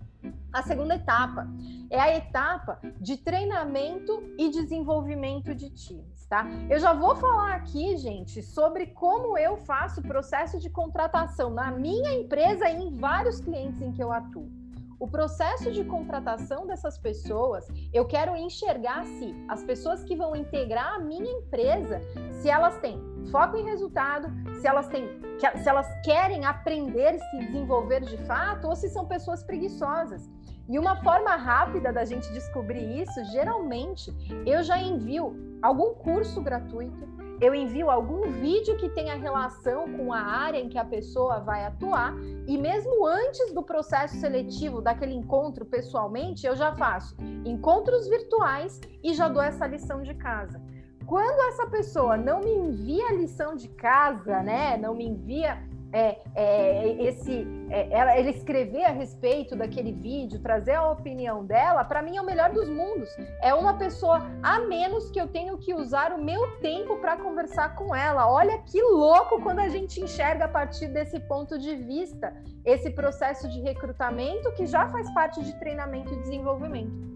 A 0.53 0.63
segunda 0.63 0.97
etapa 0.97 1.49
é 1.91 2.01
a 2.01 2.17
etapa 2.17 2.81
de 3.01 3.17
treinamento 3.17 4.23
e 4.37 4.51
desenvolvimento 4.51 5.55
de 5.55 5.71
times, 5.71 6.27
tá? 6.27 6.47
Eu 6.69 6.79
já 6.79 6.93
vou 6.93 7.15
falar 7.17 7.55
aqui, 7.55 7.97
gente, 7.97 8.43
sobre 8.43 8.87
como 8.89 9.39
eu 9.39 9.57
faço 9.59 10.01
o 10.01 10.03
processo 10.03 10.59
de 10.59 10.69
contratação 10.69 11.51
na 11.51 11.71
minha 11.71 12.13
empresa 12.13 12.69
e 12.69 12.83
em 12.83 12.97
vários 12.97 13.41
clientes 13.41 13.81
em 13.81 13.93
que 13.93 14.03
eu 14.03 14.13
atuo 14.13 14.51
o 14.99 15.07
processo 15.07 15.71
de 15.71 15.85
contratação 15.85 16.67
dessas 16.67 16.99
pessoas, 16.99 17.67
eu 17.93 18.05
quero 18.05 18.37
enxergar 18.37 19.05
se 19.05 19.35
as 19.49 19.63
pessoas 19.63 20.03
que 20.03 20.17
vão 20.17 20.35
integrar 20.35 20.95
a 20.95 20.99
minha 20.99 21.31
empresa, 21.31 22.01
se 22.33 22.51
elas 22.51 22.79
têm 22.79 23.01
foco 23.31 23.57
em 23.57 23.65
resultado, 23.65 24.29
se 24.61 24.67
elas 24.67 24.89
têm, 24.89 25.07
se 25.39 25.69
elas 25.69 25.87
querem 26.03 26.45
aprender 26.45 27.15
e 27.15 27.19
se 27.19 27.39
desenvolver 27.47 28.01
de 28.01 28.17
fato, 28.19 28.67
ou 28.67 28.75
se 28.75 28.89
são 28.89 29.07
pessoas 29.07 29.43
preguiçosas. 29.43 30.29
E 30.69 30.79
uma 30.79 30.97
forma 31.03 31.35
rápida 31.37 31.93
da 31.93 32.05
gente 32.05 32.31
descobrir 32.33 33.01
isso, 33.01 33.25
geralmente, 33.33 34.13
eu 34.47 34.63
já 34.63 34.79
envio 34.79 35.59
algum 35.63 35.95
curso 35.95 36.43
gratuito 36.43 37.18
eu 37.41 37.55
envio 37.55 37.91
algum 37.91 38.31
vídeo 38.33 38.77
que 38.77 38.89
tenha 38.89 39.15
relação 39.15 39.93
com 39.97 40.13
a 40.13 40.21
área 40.21 40.59
em 40.59 40.69
que 40.69 40.79
a 40.79 40.85
pessoa 40.85 41.41
vai 41.41 41.65
atuar 41.65 42.15
e 42.47 42.59
mesmo 42.59 43.07
antes 43.07 43.53
do 43.53 43.63
processo 43.63 44.17
seletivo 44.17 44.81
daquele 44.81 45.15
encontro 45.15 45.65
pessoalmente, 45.65 46.47
eu 46.47 46.57
já 46.57 46.75
faço 46.75 47.17
encontros 47.45 48.09
virtuais 48.09 48.81
e 49.03 49.15
já 49.15 49.29
dou 49.29 49.43
essa 49.43 49.67
lição 49.67 50.03
de 50.03 50.15
casa. 50.15 50.61
Quando 51.07 51.41
essa 51.49 51.67
pessoa 51.67 52.17
não 52.17 52.41
me 52.41 52.53
envia 52.53 53.07
a 53.07 53.13
lição 53.13 53.55
de 53.55 53.69
casa, 53.69 54.43
né, 54.43 54.77
não 54.77 54.95
me 54.95 55.07
envia 55.07 55.63
é, 55.93 56.19
é, 56.35 57.03
esse, 57.03 57.47
é, 57.71 57.89
ela, 57.91 58.19
ele 58.19 58.31
escrever 58.31 58.85
a 58.85 58.91
respeito 58.91 59.57
daquele 59.57 59.93
vídeo, 59.93 60.41
trazer 60.41 60.75
a 60.75 60.91
opinião 60.91 61.45
dela, 61.45 61.85
para 61.85 62.03
mim 62.03 62.17
é 62.17 62.21
o 62.21 62.27
melhor 62.27 62.53
dos 62.53 62.69
mundos. 62.69 63.09
É 63.41 63.55
uma 63.55 63.75
pessoa 63.75 64.23
a 64.43 64.61
menos 64.61 65.11
que 65.11 65.21
eu 65.21 65.29
tenho 65.29 65.57
que 65.57 65.75
usar 65.75 66.13
o 66.13 66.23
meu 66.23 66.59
tempo 66.59 66.97
para 66.99 67.17
conversar 67.17 67.75
com 67.75 67.95
ela. 67.95 68.31
Olha 68.31 68.59
que 68.59 68.81
louco 68.83 69.41
quando 69.43 69.61
a 69.61 69.69
gente 69.69 70.01
enxerga 70.01 70.45
a 70.45 70.49
partir 70.49 70.89
desse 70.89 71.19
ponto 71.21 71.59
de 71.59 71.75
vista 71.77 72.35
esse 72.65 72.91
processo 72.91 73.49
de 73.49 73.61
recrutamento 73.61 74.53
que 74.53 74.67
já 74.67 74.89
faz 74.89 75.11
parte 75.15 75.43
de 75.43 75.59
treinamento 75.59 76.13
e 76.13 76.21
desenvolvimento. 76.21 77.09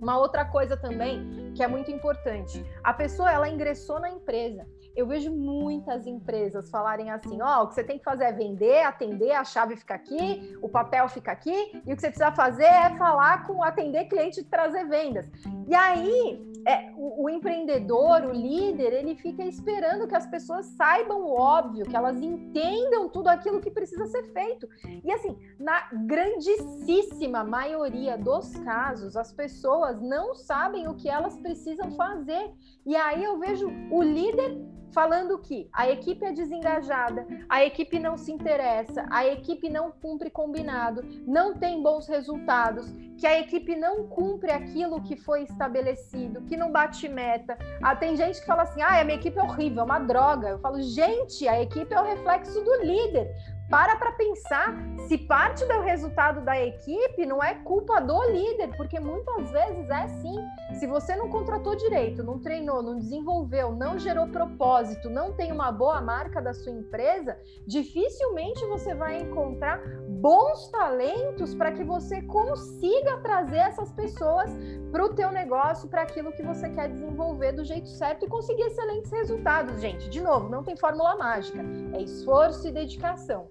Uma 0.00 0.18
outra 0.18 0.44
coisa 0.44 0.76
também 0.76 1.52
que 1.54 1.62
é 1.62 1.68
muito 1.68 1.90
importante, 1.90 2.64
a 2.82 2.92
pessoa 2.92 3.30
ela 3.30 3.48
ingressou 3.48 4.00
na 4.00 4.10
empresa 4.10 4.66
eu 4.94 5.06
vejo 5.06 5.30
muitas 5.30 6.06
empresas 6.06 6.70
falarem 6.70 7.10
assim: 7.10 7.40
ó, 7.40 7.60
oh, 7.60 7.64
o 7.64 7.68
que 7.68 7.74
você 7.74 7.84
tem 7.84 7.98
que 7.98 8.04
fazer 8.04 8.24
é 8.24 8.32
vender, 8.32 8.82
atender, 8.82 9.32
a 9.32 9.44
chave 9.44 9.76
fica 9.76 9.94
aqui, 9.94 10.56
o 10.60 10.68
papel 10.68 11.08
fica 11.08 11.32
aqui, 11.32 11.72
e 11.86 11.92
o 11.92 11.96
que 11.96 12.00
você 12.00 12.08
precisa 12.08 12.32
fazer 12.32 12.64
é 12.64 12.96
falar 12.96 13.46
com 13.46 13.62
atender 13.62 14.04
cliente 14.04 14.40
e 14.40 14.44
trazer 14.44 14.86
vendas. 14.86 15.28
E 15.66 15.74
aí, 15.74 16.51
é, 16.66 16.92
o, 16.96 17.24
o, 17.24 17.30
empreendedor, 17.30 18.24
o 18.24 18.32
líder, 18.32 18.92
ele 18.92 19.14
fica 19.16 19.44
esperando 19.44 20.06
que 20.06 20.14
as 20.14 20.26
pessoas 20.26 20.66
saibam 20.66 21.22
o 21.22 21.38
óbvio, 21.38 21.84
que 21.84 21.96
elas 21.96 22.20
entendam 22.20 23.08
tudo 23.08 23.28
aquilo 23.28 23.60
que 23.60 23.70
precisa 23.70 24.06
ser 24.06 24.24
feito. 24.32 24.68
E 25.04 25.10
assim, 25.10 25.36
na 25.58 25.88
grandíssima 26.06 27.44
maioria 27.44 28.16
dos 28.16 28.54
casos, 28.58 29.16
as 29.16 29.32
pessoas 29.32 30.00
não 30.00 30.34
sabem 30.34 30.88
o 30.88 30.94
que 30.94 31.08
elas 31.08 31.36
precisam 31.38 31.90
fazer. 31.92 32.52
E 32.86 32.96
aí 32.96 33.22
eu 33.22 33.38
vejo 33.38 33.68
o 33.90 34.02
líder 34.02 34.60
falando 34.92 35.38
que 35.38 35.68
a 35.72 35.88
equipe 35.88 36.24
é 36.24 36.32
desengajada, 36.32 37.26
a 37.48 37.64
equipe 37.64 37.98
não 37.98 38.16
se 38.16 38.30
interessa, 38.30 39.06
a 39.10 39.26
equipe 39.26 39.68
não 39.68 39.90
cumpre 39.90 40.30
combinado, 40.30 41.02
não 41.26 41.54
tem 41.54 41.82
bons 41.82 42.06
resultados, 42.06 42.92
que 43.16 43.26
a 43.26 43.40
equipe 43.40 43.74
não 43.74 44.06
cumpre 44.06 44.52
aquilo 44.52 45.02
que 45.02 45.16
foi 45.16 45.44
estabelecido, 45.44 46.42
que 46.52 46.56
não 46.56 46.70
bate 46.70 47.08
meta. 47.08 47.56
Ah, 47.82 47.96
tem 47.96 48.14
gente 48.14 48.38
que 48.38 48.46
fala 48.46 48.64
assim: 48.64 48.82
ah, 48.82 49.00
a 49.00 49.04
minha 49.04 49.16
equipe 49.16 49.38
é 49.38 49.42
horrível, 49.42 49.80
é 49.80 49.84
uma 49.84 49.98
droga. 49.98 50.50
Eu 50.50 50.58
falo, 50.58 50.82
gente, 50.82 51.48
a 51.48 51.62
equipe 51.62 51.94
é 51.94 51.98
o 51.98 52.04
reflexo 52.04 52.62
do 52.62 52.82
líder 52.82 53.34
para 53.72 53.96
para 53.96 54.12
pensar 54.12 54.76
se 55.08 55.16
parte 55.16 55.64
do 55.64 55.80
resultado 55.80 56.44
da 56.44 56.60
equipe 56.60 57.24
não 57.24 57.42
é 57.42 57.54
culpa 57.54 58.02
do 58.02 58.22
líder, 58.30 58.76
porque 58.76 59.00
muitas 59.00 59.50
vezes 59.50 59.88
é 59.88 60.02
assim. 60.02 60.36
Se 60.74 60.86
você 60.86 61.16
não 61.16 61.30
contratou 61.30 61.74
direito, 61.74 62.22
não 62.22 62.38
treinou, 62.38 62.82
não 62.82 62.98
desenvolveu, 62.98 63.72
não 63.72 63.98
gerou 63.98 64.28
propósito, 64.28 65.08
não 65.08 65.32
tem 65.32 65.50
uma 65.50 65.72
boa 65.72 66.02
marca 66.02 66.42
da 66.42 66.52
sua 66.52 66.70
empresa, 66.70 67.38
dificilmente 67.66 68.62
você 68.66 68.94
vai 68.94 69.22
encontrar 69.22 69.80
bons 70.06 70.68
talentos 70.68 71.54
para 71.54 71.72
que 71.72 71.82
você 71.82 72.20
consiga 72.20 73.16
trazer 73.22 73.56
essas 73.56 73.90
pessoas 73.92 74.50
para 74.90 75.02
o 75.02 75.14
teu 75.14 75.32
negócio, 75.32 75.88
para 75.88 76.02
aquilo 76.02 76.30
que 76.32 76.42
você 76.42 76.68
quer 76.68 76.90
desenvolver 76.90 77.52
do 77.52 77.64
jeito 77.64 77.88
certo 77.88 78.26
e 78.26 78.28
conseguir 78.28 78.64
excelentes 78.64 79.10
resultados, 79.10 79.80
gente. 79.80 80.10
De 80.10 80.20
novo, 80.20 80.50
não 80.50 80.62
tem 80.62 80.76
fórmula 80.76 81.16
mágica, 81.16 81.64
é 81.94 82.02
esforço 82.02 82.68
e 82.68 82.70
dedicação. 82.70 83.48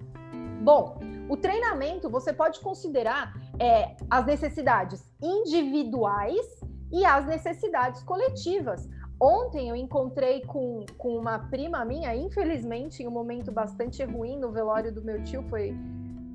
Bom, 0.62 1.00
o 1.28 1.36
treinamento 1.36 2.08
você 2.10 2.32
pode 2.32 2.60
considerar 2.60 3.34
é, 3.60 3.96
as 4.10 4.26
necessidades 4.26 5.04
individuais 5.22 6.46
e 6.92 7.04
as 7.04 7.26
necessidades 7.26 8.04
coletivas. 8.04 8.88
Ontem 9.20 9.70
eu 9.70 9.76
encontrei 9.76 10.42
com, 10.42 10.86
com 10.98 11.18
uma 11.18 11.40
prima 11.50 11.84
minha, 11.84 12.16
infelizmente, 12.16 13.02
em 13.02 13.08
um 13.08 13.12
momento 13.12 13.52
bastante 13.52 14.04
ruim 14.04 14.38
no 14.38 14.52
velório 14.52 14.94
do 14.94 15.04
meu 15.04 15.24
tio, 15.24 15.44
foi 15.50 15.76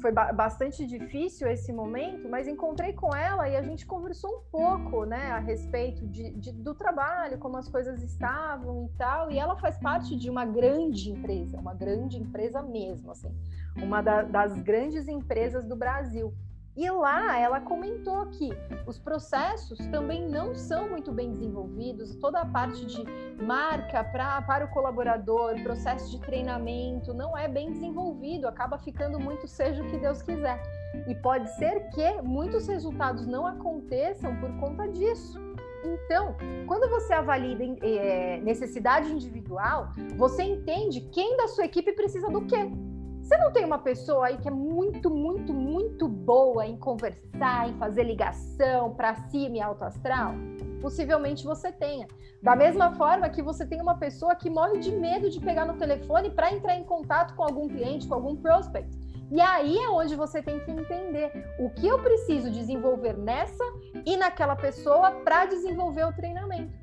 foi 0.01 0.13
ba 0.13 0.33
bastante 0.33 0.87
difícil 0.87 1.49
esse 1.49 1.73
momento, 1.73 2.29
mas 2.29 2.47
encontrei 2.47 2.93
com 2.93 3.15
ela 3.15 3.49
e 3.49 3.57
a 3.57 3.63
gente 3.63 3.87
conversou 3.87 4.31
um 4.31 4.43
pouco, 4.51 5.05
né, 5.05 5.31
a 5.31 5.39
respeito 5.39 6.07
de, 6.07 6.31
de, 6.33 6.53
do 6.53 6.75
trabalho, 6.75 7.39
como 7.39 7.57
as 7.57 7.69
coisas 7.69 8.03
estavam 8.03 8.85
e 8.87 8.97
tal. 8.97 9.31
E 9.31 9.39
ela 9.39 9.57
faz 9.57 9.79
parte 9.79 10.17
de 10.17 10.29
uma 10.29 10.45
grande 10.45 11.11
empresa, 11.11 11.59
uma 11.59 11.75
grande 11.75 12.19
empresa 12.19 12.63
mesmo, 12.63 13.11
assim, 13.11 13.35
uma 13.77 14.03
da, 14.03 14.23
das 14.23 14.59
grandes 14.63 15.09
empresas 15.09 15.65
do 15.65 15.77
Brasil. 15.77 16.35
E 16.77 16.91
lá 16.91 17.39
ela 17.39 17.59
comentou 17.59 18.27
que 18.27 18.51
os 18.87 18.99
processos 18.99 19.79
também 19.87 20.29
não 20.29 20.55
são 20.55 20.91
muito 20.91 21.11
bem 21.11 21.31
desenvolvidos, 21.31 22.15
toda 22.17 22.41
a 22.41 22.47
parte 22.47 22.85
de 22.85 23.03
marca 23.43 24.05
pra, 24.05 24.43
para 24.43 24.67
o 24.67 24.69
colaborador, 24.69 25.55
processo 25.63 26.11
de 26.11 26.21
treinamento 26.21 27.15
não 27.15 27.37
é 27.37 27.49
bem 27.49 27.73
desenvolvido, 27.73 28.47
acaba 28.47 28.79
ficando 28.79 29.19
muito 29.19 29.49
seja 29.49 29.83
o 29.83 29.91
que 29.91 29.97
Deus 29.97 30.21
quiser. 30.21 30.63
E 31.09 31.15
pode 31.15 31.49
ser 31.57 31.89
que 31.91 32.21
muitos 32.23 32.67
resultados 32.67 33.27
não 33.27 33.47
aconteçam 33.47 34.37
por 34.37 34.51
conta 34.59 34.87
disso. 34.89 35.41
Então, 35.85 36.37
quando 36.67 36.91
você 36.91 37.15
avalia 37.15 37.57
é, 37.83 38.41
necessidade 38.43 39.11
individual, 39.11 39.93
você 40.17 40.43
entende 40.43 41.01
quem 41.13 41.37
da 41.37 41.49
sua 41.49 41.65
equipe 41.65 41.93
precisa 41.93 42.29
do 42.29 42.45
quê. 42.45 42.69
Você 43.27 43.37
não 43.39 43.51
tem 43.51 43.65
uma 43.65 43.81
pessoa 43.81 44.29
aí 44.29 44.39
que 44.39 44.47
é 44.47 44.53
muito, 44.53 45.11
muito, 45.11 45.53
muito 45.53 46.07
boa 46.07 46.65
em 46.65 46.77
conversar, 46.77 47.69
em 47.69 47.77
fazer 47.77 48.05
ligação 48.05 48.95
para 48.95 49.17
cima 49.17 49.57
e 49.57 49.61
alto 49.61 49.83
astral? 49.83 50.33
Possivelmente 50.81 51.45
você 51.45 51.73
tenha. 51.73 52.07
Da 52.41 52.55
mesma 52.55 52.93
forma 52.93 53.29
que 53.29 53.43
você 53.43 53.67
tem 53.67 53.83
uma 53.83 53.99
pessoa 53.99 54.37
que 54.37 54.49
morre 54.49 54.79
de 54.79 54.93
medo 54.93 55.29
de 55.29 55.41
pegar 55.41 55.65
no 55.65 55.77
telefone 55.77 56.31
para 56.31 56.53
entrar 56.53 56.77
em 56.77 56.85
contato 56.85 57.35
com 57.35 57.43
algum 57.43 57.67
cliente, 57.67 58.07
com 58.07 58.15
algum 58.15 58.37
prospect. 58.37 58.97
E 59.33 59.41
aí 59.41 59.77
é 59.77 59.89
onde 59.89 60.15
você 60.15 60.41
tem 60.41 60.61
que 60.61 60.71
entender 60.71 61.33
o 61.59 61.69
que 61.71 61.89
eu 61.89 61.99
preciso 61.99 62.49
desenvolver 62.49 63.19
nessa 63.19 63.65
e 64.05 64.17
naquela 64.17 64.55
pessoa 64.55 65.11
para 65.25 65.47
desenvolver 65.47 66.05
o 66.05 66.13
treinamento. 66.13 66.79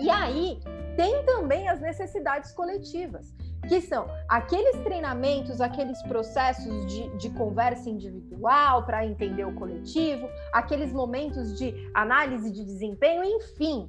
E 0.00 0.08
aí 0.08 0.60
tem 0.96 1.24
também 1.24 1.68
as 1.68 1.80
necessidades 1.80 2.52
coletivas 2.52 3.34
que 3.66 3.80
são 3.80 4.06
aqueles 4.28 4.76
treinamentos, 4.82 5.60
aqueles 5.60 6.02
processos 6.02 6.86
de, 6.86 7.08
de 7.16 7.30
conversa 7.30 7.88
individual 7.88 8.84
para 8.84 9.04
entender 9.04 9.44
o 9.44 9.54
coletivo, 9.54 10.28
aqueles 10.52 10.92
momentos 10.92 11.58
de 11.58 11.74
análise 11.94 12.50
de 12.50 12.64
desempenho, 12.64 13.24
enfim. 13.24 13.88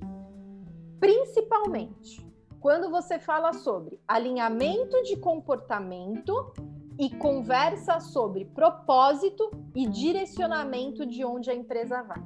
Principalmente 1.00 2.26
quando 2.66 2.90
você 2.90 3.20
fala 3.20 3.54
sobre 3.54 4.02
alinhamento 4.08 5.04
de 5.04 5.18
comportamento 5.18 6.52
e 6.98 7.10
conversa 7.10 8.00
sobre 8.00 8.46
propósito 8.46 9.52
e 9.76 9.88
direcionamento 9.88 11.06
de 11.06 11.24
onde 11.26 11.50
a 11.50 11.56
empresa 11.56 12.02
vai. 12.02 12.24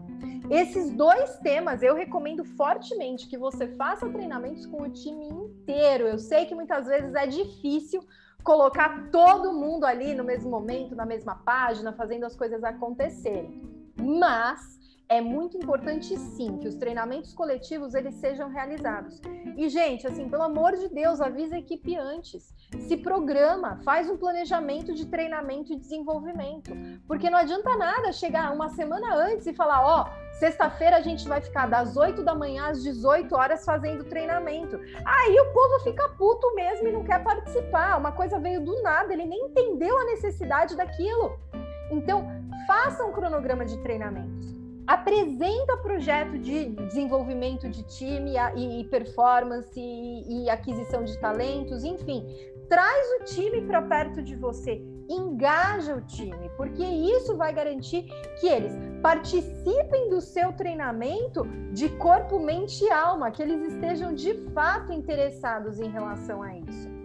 Esses 0.50 0.92
dois 0.92 1.38
temas 1.40 1.84
eu 1.84 1.96
recomendo 1.96 2.44
fortemente 2.44 3.28
que 3.28 3.38
você 3.38 3.68
faça 3.76 4.10
treinamentos 4.10 4.66
com 4.66 4.82
o 4.82 4.90
time 4.90 5.28
inteiro. 5.28 6.08
Eu 6.08 6.18
sei 6.18 6.46
que 6.46 6.56
muitas 6.56 6.88
vezes 6.88 7.14
é 7.14 7.28
difícil 7.28 8.02
colocar 8.44 9.10
todo 9.12 9.54
mundo 9.54 9.86
ali 9.86 10.16
no 10.16 10.24
mesmo 10.24 10.50
momento, 10.50 10.96
na 10.96 11.06
mesma 11.06 11.36
página, 11.36 11.94
fazendo 11.94 12.26
as 12.26 12.36
coisas 12.36 12.64
acontecerem. 12.64 13.62
Mas 13.96 14.80
é 15.10 15.20
muito 15.20 15.58
importante 15.58 16.16
sim 16.16 16.60
que 16.60 16.68
os 16.68 16.76
treinamentos 16.76 17.34
coletivos 17.34 17.96
eles 17.96 18.14
sejam 18.16 18.48
realizados. 18.48 19.20
E 19.58 19.68
gente, 19.68 20.06
assim, 20.06 20.30
pelo 20.30 20.44
amor 20.44 20.76
de 20.76 20.88
Deus, 20.88 21.20
avisa 21.20 21.56
a 21.56 21.60
equipe 21.60 21.96
antes. 21.98 22.54
Se 22.82 22.96
programa, 22.96 23.82
faz 23.84 24.08
um 24.08 24.18
planejamento 24.18 24.94
de 24.94 25.08
treinamento 25.08 25.74
e 25.74 25.78
desenvolvimento, 25.78 26.72
porque 27.08 27.28
não 27.28 27.40
adianta 27.40 27.76
nada 27.76 28.12
chegar 28.12 28.54
uma 28.54 28.70
semana 28.70 29.16
antes 29.16 29.48
e 29.48 29.54
falar, 29.54 29.84
ó, 29.84 30.04
oh, 30.04 30.38
sexta-feira 30.38 30.98
a 30.98 31.02
gente 31.02 31.28
vai 31.28 31.42
ficar 31.42 31.68
das 31.68 31.98
8 31.98 32.24
da 32.24 32.36
manhã 32.36 32.68
às 32.68 32.84
18 32.84 33.36
horas 33.36 33.66
fazendo 33.66 34.04
treinamento. 34.04 34.80
Aí 35.04 35.40
o 35.40 35.52
povo 35.52 35.80
fica 35.80 36.08
puto 36.10 36.54
mesmo 36.54 36.88
e 36.88 36.92
não 36.92 37.04
quer 37.04 37.24
participar. 37.24 37.98
Uma 37.98 38.12
coisa 38.12 38.40
veio 38.40 38.64
do 38.64 38.80
nada, 38.84 39.12
ele 39.12 39.26
nem 39.26 39.48
entendeu 39.48 39.98
a 39.98 40.06
necessidade 40.06 40.78
daquilo. 40.78 41.40
Então, 41.90 42.28
faça 42.68 43.04
um 43.04 43.12
cronograma 43.12 43.66
de 43.66 43.76
treinamentos 43.82 44.49
apresenta 44.90 45.78
projeto 45.78 46.40
de 46.40 46.70
desenvolvimento 46.70 47.70
de 47.70 47.84
time 47.84 48.34
e, 48.56 48.84
performance 48.86 49.80
e, 49.80 50.46
e 50.46 50.50
aquisição 50.50 51.04
de 51.04 51.16
talentos, 51.20 51.84
enfim, 51.84 52.26
traz 52.68 53.22
o 53.22 53.26
time 53.26 53.62
para 53.62 53.84
perto 53.84 54.24
de 54.24 54.36
você, 54.36 54.82
engaja 55.08 55.94
o 55.96 56.02
time, 56.02 56.50
porque 56.58 56.84
isso 56.84 57.38
vai 57.38 57.54
garantir 57.54 58.08
que 58.42 58.48
eles 58.48 58.74
participem 59.00 60.10
do 60.10 60.20
seu 60.22 60.54
treinamento 60.54 61.46
de 61.72 61.90
corpo, 61.98 62.40
mente 62.40 62.84
e 62.84 62.92
alma, 62.92 63.30
que 63.30 63.44
eles 63.44 63.72
estejam 63.72 64.16
de 64.16 64.34
fato 64.56 64.92
interessados 64.92 65.80
em 65.80 65.90
relação 65.92 66.42
a 66.42 66.58
isso. 66.58 66.99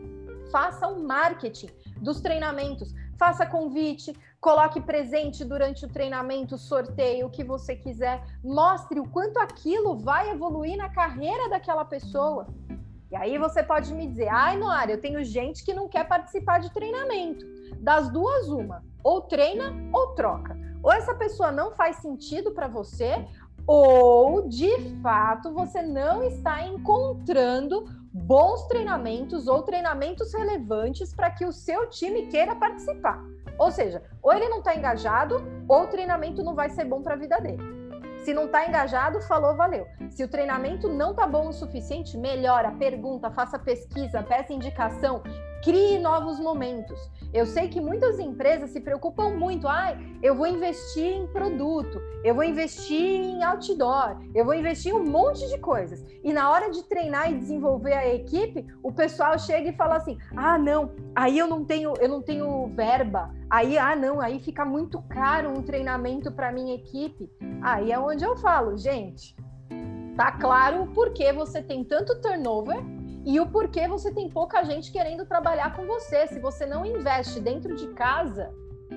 Faça 0.55 0.87
o 0.87 1.03
marketing 1.03 1.69
dos 2.01 2.21
treinamentos, 2.21 2.95
faça 3.19 3.45
convite, 3.45 4.17
coloque 4.41 4.81
presente 4.81 5.45
durante 5.45 5.85
o 5.85 5.89
treinamento, 5.89 6.57
sorteio, 6.57 7.27
o 7.27 7.31
que 7.31 7.43
você 7.43 7.75
quiser, 7.75 8.25
mostre 8.41 9.01
o 9.01 9.11
quanto 9.11 9.39
aquilo 9.39 9.99
vai 9.99 10.31
evoluir 10.31 10.77
na 10.77 10.89
carreira 10.89 11.49
daquela 11.49 11.85
pessoa. 11.85 12.47
E 13.11 13.17
aí 13.17 13.37
você 13.37 13.65
pode 13.65 13.93
me 13.93 14.07
dizer, 14.07 14.29
ai, 14.29 14.57
Noara, 14.57 14.93
eu 14.93 15.01
tenho 15.01 15.25
gente 15.25 15.65
que 15.65 15.75
não 15.75 15.89
quer 15.89 16.07
participar 16.07 16.61
de 16.61 16.73
treinamento. 16.73 17.45
Das 17.81 18.09
duas, 18.09 18.49
uma. 18.49 18.81
Ou 19.03 19.23
treina 19.23 19.75
ou 19.93 20.15
troca. 20.15 20.57
Ou 20.85 20.93
essa 20.93 21.17
pessoa 21.17 21.51
não 21.51 21.73
faz 21.73 21.97
sentido 21.97 22.53
para 22.53 22.69
você, 22.69 23.27
ou 23.67 24.49
de 24.49 25.01
fato 25.03 25.53
você 25.53 25.83
não 25.83 26.23
está 26.23 26.65
encontrando 26.65 28.04
bons 28.15 28.69
treinamentos 28.69 29.49
ou 29.49 29.63
treinamentos 29.63 30.33
relevantes 30.33 31.13
para 31.13 31.31
que 31.31 31.45
o 31.45 31.53
seu 31.53 31.91
time 31.91 32.29
queira 32.29 32.55
participar. 32.55 33.21
Ou 33.59 33.73
seja, 33.73 34.03
ou 34.23 34.33
ele 34.33 34.49
não 34.49 34.59
está 34.59 34.77
engajado, 34.77 35.43
ou 35.69 35.83
o 35.83 35.87
treinamento 35.89 36.41
não 36.43 36.55
vai 36.55 36.71
ser 36.71 36.85
bom 36.85 37.03
para 37.03 37.15
a 37.15 37.19
vida 37.19 37.41
dele. 37.41 37.63
Se 38.25 38.33
não 38.33 38.47
está 38.47 38.67
engajado, 38.67 39.21
falou, 39.23 39.57
valeu. 39.57 39.87
Se 40.11 40.23
o 40.23 40.29
treinamento 40.29 40.89
não 40.89 41.11
está 41.11 41.27
bom 41.27 41.49
o 41.49 41.53
suficiente, 41.53 42.17
melhora, 42.17 42.71
pergunta, 42.71 43.31
faça 43.33 43.59
pesquisa, 43.59 44.23
peça 44.23 44.53
indicação, 44.53 45.21
crie 45.65 45.99
novos 45.99 46.39
momentos. 46.39 47.11
Eu 47.33 47.47
sei 47.47 47.69
que 47.69 47.81
muitas 47.81 48.19
empresas 48.19 48.71
se 48.71 48.81
preocupam 48.81 49.31
muito. 49.31 49.67
Ai, 49.67 49.99
eu 50.23 50.35
vou 50.35 50.47
investir 50.47 51.17
em 51.17 51.27
produto, 51.27 52.01
eu 52.23 52.35
vou 52.35 52.45
investir 52.45 53.01
em 53.01 53.43
outdoor, 53.43 54.19
eu 54.35 54.45
vou 54.45 54.55
investir 54.55 54.93
em 54.93 54.95
um 54.95 55.05
monte 55.05 55.49
de 55.49 55.59
coisas. 55.59 56.05
E 56.23 56.33
na 56.33 56.51
hora 56.51 56.71
de 56.71 56.85
treinar 56.85 57.33
e 57.33 57.39
desenvolver 57.39 57.95
a 57.95 58.15
equipe, 58.15 58.67
o 58.83 58.93
pessoal 58.93 59.39
chega 59.39 59.71
e 59.71 59.77
fala 59.77 59.97
assim: 59.97 60.19
"Ah, 60.37 60.59
não, 60.59 60.93
aí 61.17 61.39
eu 61.39 61.47
não 61.47 61.65
tenho, 61.65 61.95
eu 61.99 62.09
não 62.09 62.21
tenho 62.21 62.67
verba. 62.69 63.35
Aí, 63.49 63.79
ah, 63.79 63.97
não, 63.97 64.21
aí 64.21 64.41
fica 64.41 64.65
muito 64.65 65.01
caro 65.09 65.49
um 65.49 65.63
treinamento 65.63 66.31
para 66.31 66.53
minha 66.53 66.75
equipe". 66.75 67.29
Aí 67.63 67.91
é 67.91 67.99
onde 67.99 68.23
eu 68.23 68.37
falo, 68.37 68.77
gente, 68.77 69.35
tá 70.15 70.31
claro 70.33 70.83
o 70.83 70.87
porquê 70.89 71.33
você 71.33 71.63
tem 71.63 71.83
tanto 71.83 72.21
turnover 72.21 72.94
e 73.25 73.41
o 73.41 73.47
porquê 73.47 73.89
você 73.89 74.13
tem 74.13 74.29
pouca 74.29 74.63
gente 74.65 74.93
querendo 74.93 75.25
trabalhar 75.25 75.75
com 75.75 75.87
você. 75.87 76.27
Se 76.27 76.39
você 76.39 76.67
não 76.67 76.85
investe 76.85 77.41
dentro 77.41 77.75
de 77.75 77.89
casa, 77.89 78.53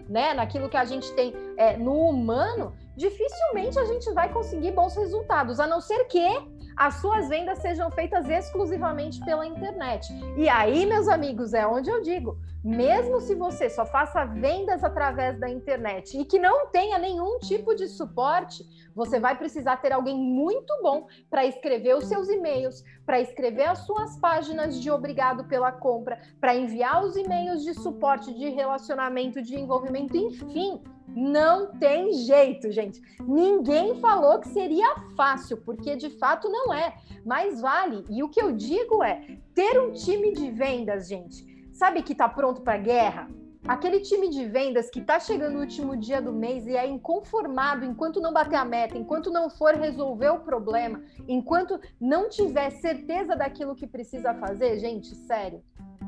né, 0.09 0.33
naquilo 0.33 0.69
que 0.69 0.77
a 0.77 0.85
gente 0.85 1.11
tem 1.13 1.33
é, 1.57 1.77
no 1.77 1.93
humano, 2.09 2.73
dificilmente 2.95 3.79
a 3.79 3.85
gente 3.85 4.11
vai 4.11 4.31
conseguir 4.31 4.71
bons 4.71 4.95
resultados, 4.95 5.59
a 5.59 5.67
não 5.67 5.79
ser 5.79 6.05
que 6.05 6.27
as 6.75 6.95
suas 6.95 7.27
vendas 7.27 7.59
sejam 7.59 7.89
feitas 7.89 8.29
exclusivamente 8.29 9.19
pela 9.25 9.45
internet. 9.45 10.13
E 10.35 10.47
aí, 10.47 10.85
meus 10.85 11.07
amigos, 11.07 11.53
é 11.53 11.65
onde 11.65 11.89
eu 11.89 12.01
digo, 12.03 12.37
mesmo 12.67 13.21
se 13.21 13.33
você 13.33 13.69
só 13.69 13.85
faça 13.85 14.25
vendas 14.25 14.83
através 14.83 15.39
da 15.39 15.49
internet 15.49 16.19
e 16.19 16.25
que 16.25 16.37
não 16.37 16.67
tenha 16.67 16.97
nenhum 16.97 17.39
tipo 17.39 17.73
de 17.73 17.87
suporte, 17.87 18.65
você 18.93 19.21
vai 19.21 19.37
precisar 19.37 19.77
ter 19.77 19.93
alguém 19.93 20.17
muito 20.17 20.77
bom 20.81 21.07
para 21.29 21.45
escrever 21.45 21.95
os 21.95 22.07
seus 22.07 22.27
e-mails, 22.27 22.83
para 23.05 23.21
escrever 23.21 23.69
as 23.69 23.85
suas 23.85 24.19
páginas 24.19 24.81
de 24.81 24.91
obrigado 24.91 25.45
pela 25.45 25.71
compra, 25.71 26.19
para 26.41 26.57
enviar 26.57 27.05
os 27.05 27.15
e-mails 27.15 27.63
de 27.63 27.73
suporte, 27.73 28.33
de 28.33 28.49
relacionamento, 28.49 29.41
de 29.41 29.57
envolvimento, 29.57 30.17
enfim. 30.17 30.81
Não 31.07 31.71
tem 31.79 32.11
jeito, 32.11 32.69
gente. 32.69 33.01
Ninguém 33.21 33.95
falou 34.01 34.41
que 34.41 34.49
seria 34.49 34.93
fácil, 35.15 35.55
porque 35.55 35.95
de 35.95 36.09
fato 36.09 36.49
não 36.49 36.73
é. 36.73 36.97
Mas 37.25 37.61
vale. 37.61 38.03
E 38.09 38.21
o 38.23 38.29
que 38.29 38.41
eu 38.41 38.51
digo 38.51 39.01
é: 39.01 39.39
ter 39.55 39.79
um 39.79 39.93
time 39.93 40.33
de 40.33 40.51
vendas, 40.51 41.07
gente, 41.07 41.56
sabe 41.77 42.01
que 42.01 42.13
está 42.13 42.27
pronto 42.27 42.61
para 42.61 42.77
guerra? 42.77 43.29
Aquele 43.67 43.99
time 43.99 44.29
de 44.29 44.45
vendas 44.45 44.89
que 44.89 44.99
está 44.99 45.19
chegando 45.19 45.53
no 45.53 45.59
último 45.59 45.95
dia 45.95 46.21
do 46.21 46.31
mês 46.31 46.65
e 46.65 46.75
é 46.75 46.87
inconformado 46.87 47.85
enquanto 47.85 48.21
não 48.21 48.33
bater 48.33 48.55
a 48.55 48.65
meta, 48.65 48.97
enquanto 48.97 49.29
não 49.29 49.49
for 49.49 49.75
resolver 49.75 50.29
o 50.29 50.39
problema, 50.39 51.01
enquanto 51.27 51.79
não 51.99 52.29
tiver 52.29 52.69
certeza 52.71 53.35
daquilo 53.35 53.75
que 53.75 53.85
precisa 53.85 54.33
fazer, 54.33 54.79
gente, 54.79 55.13
sério, 55.13 55.61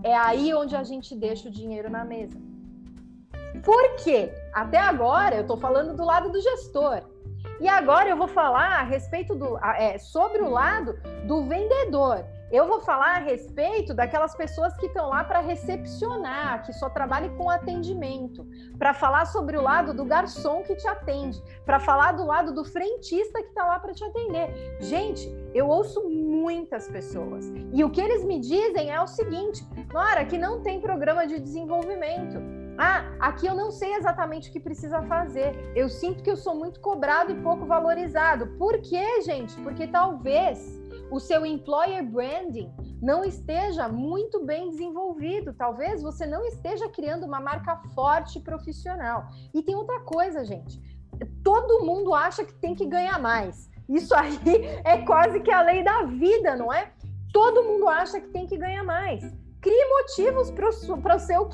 é 0.04 0.16
aí 0.16 0.54
onde 0.54 0.76
a 0.76 0.84
gente 0.84 1.14
deixa 1.16 1.50
o 1.50 1.52
dinheiro 1.52 1.90
na 1.90 2.06
mesa. 2.06 2.40
Por 3.64 3.96
quê? 3.98 4.32
Até 4.54 4.78
agora 4.78 5.36
eu 5.36 5.42
estou 5.42 5.58
falando 5.58 5.96
do 5.96 6.06
lado 6.06 6.32
do 6.32 6.42
gestor. 6.42 7.02
E 7.60 7.68
agora 7.68 8.08
eu 8.08 8.16
vou 8.16 8.28
falar 8.28 8.80
a 8.80 8.84
respeito 8.84 9.36
do 9.36 9.58
é, 9.58 9.98
sobre 9.98 10.42
o 10.42 10.50
lado 10.50 10.94
do 11.26 11.44
vendedor. 11.44 12.26
Eu 12.52 12.68
vou 12.68 12.80
falar 12.82 13.18
a 13.18 13.20
respeito 13.20 13.94
daquelas 13.94 14.36
pessoas 14.36 14.76
que 14.78 14.88
estão 14.88 15.10
lá 15.10 15.24
para 15.24 15.40
recepcionar, 15.40 16.66
que 16.66 16.74
só 16.74 16.90
trabalham 16.90 17.36
com 17.38 17.48
atendimento, 17.48 18.44
para 18.78 18.92
falar 18.92 19.26
sobre 19.26 19.56
o 19.56 19.62
lado 19.62 19.94
do 19.94 20.04
garçom 20.04 20.64
que 20.64 20.76
te 20.76 20.88
atende, 20.88 21.40
para 21.64 21.80
falar 21.80 22.14
do 22.14 22.26
lado 22.26 22.52
do 22.52 22.66
frentista 22.66 23.44
que 23.44 23.50
está 23.50 23.66
lá 23.66 23.80
para 23.80 23.94
te 23.94 24.04
atender. 24.04 24.78
Gente, 24.80 25.30
eu 25.54 25.68
ouço 25.68 26.10
muitas 26.10 26.88
pessoas 26.88 27.46
e 27.72 27.84
o 27.84 27.90
que 27.92 28.02
eles 28.02 28.24
me 28.24 28.40
dizem 28.40 28.90
é 28.90 29.00
o 29.00 29.08
seguinte: 29.08 29.64
Nora, 29.94 30.26
que 30.26 30.38
não 30.38 30.64
tem 30.64 30.82
programa 30.82 31.28
de 31.28 31.40
desenvolvimento. 31.40 32.40
Ah, 32.82 33.14
aqui 33.20 33.46
eu 33.46 33.54
não 33.54 33.72
sei 33.72 33.94
exatamente 33.96 34.50
o 34.50 34.54
que 34.54 34.60
precisa 34.60 35.04
fazer. 35.04 35.54
Eu 35.76 35.90
sinto 35.90 36.24
que 36.24 36.32
eu 36.32 36.38
sou 36.38 36.56
muito 36.56 36.80
cobrado 36.80 37.32
e 37.32 37.42
pouco 37.42 37.66
valorizado. 37.66 38.48
Por 38.58 38.80
quê, 38.80 39.22
gente? 39.22 39.54
Porque 39.62 39.86
talvez 39.86 40.79
o 41.12 41.20
seu 41.20 41.46
employer 41.46 42.04
branding 42.04 42.72
não 43.02 43.24
esteja 43.24 43.88
muito 43.88 44.46
bem 44.46 44.70
desenvolvido. 44.70 45.54
Talvez 45.54 46.02
você 46.02 46.26
não 46.26 46.46
esteja 46.46 46.90
criando 46.90 47.26
uma 47.26 47.40
marca 47.40 47.78
forte 47.96 48.40
profissional. 48.40 49.28
E 49.54 49.62
tem 49.62 49.76
outra 49.76 50.00
coisa, 50.02 50.44
gente. 50.44 50.80
Todo 51.44 51.86
mundo 51.86 52.14
acha 52.14 52.44
que 52.44 52.54
tem 52.54 52.76
que 52.76 52.86
ganhar 52.86 53.20
mais. 53.20 53.70
Isso 53.88 54.14
aí 54.14 54.40
é 54.86 55.00
quase 55.00 55.40
que 55.40 55.52
a 55.52 55.62
lei 55.62 55.84
da 55.84 56.04
vida, 56.04 56.56
não 56.56 56.72
é? 56.72 56.92
Todo 57.34 57.64
mundo 57.64 57.88
acha 57.88 58.20
que 58.20 58.28
tem 58.30 58.46
que 58.46 58.58
ganhar 58.58 58.84
mais. 58.84 59.24
Crie 59.62 59.90
motivos 59.90 60.52
para 60.52 60.70
o 60.70 60.72
seu, 60.72 61.50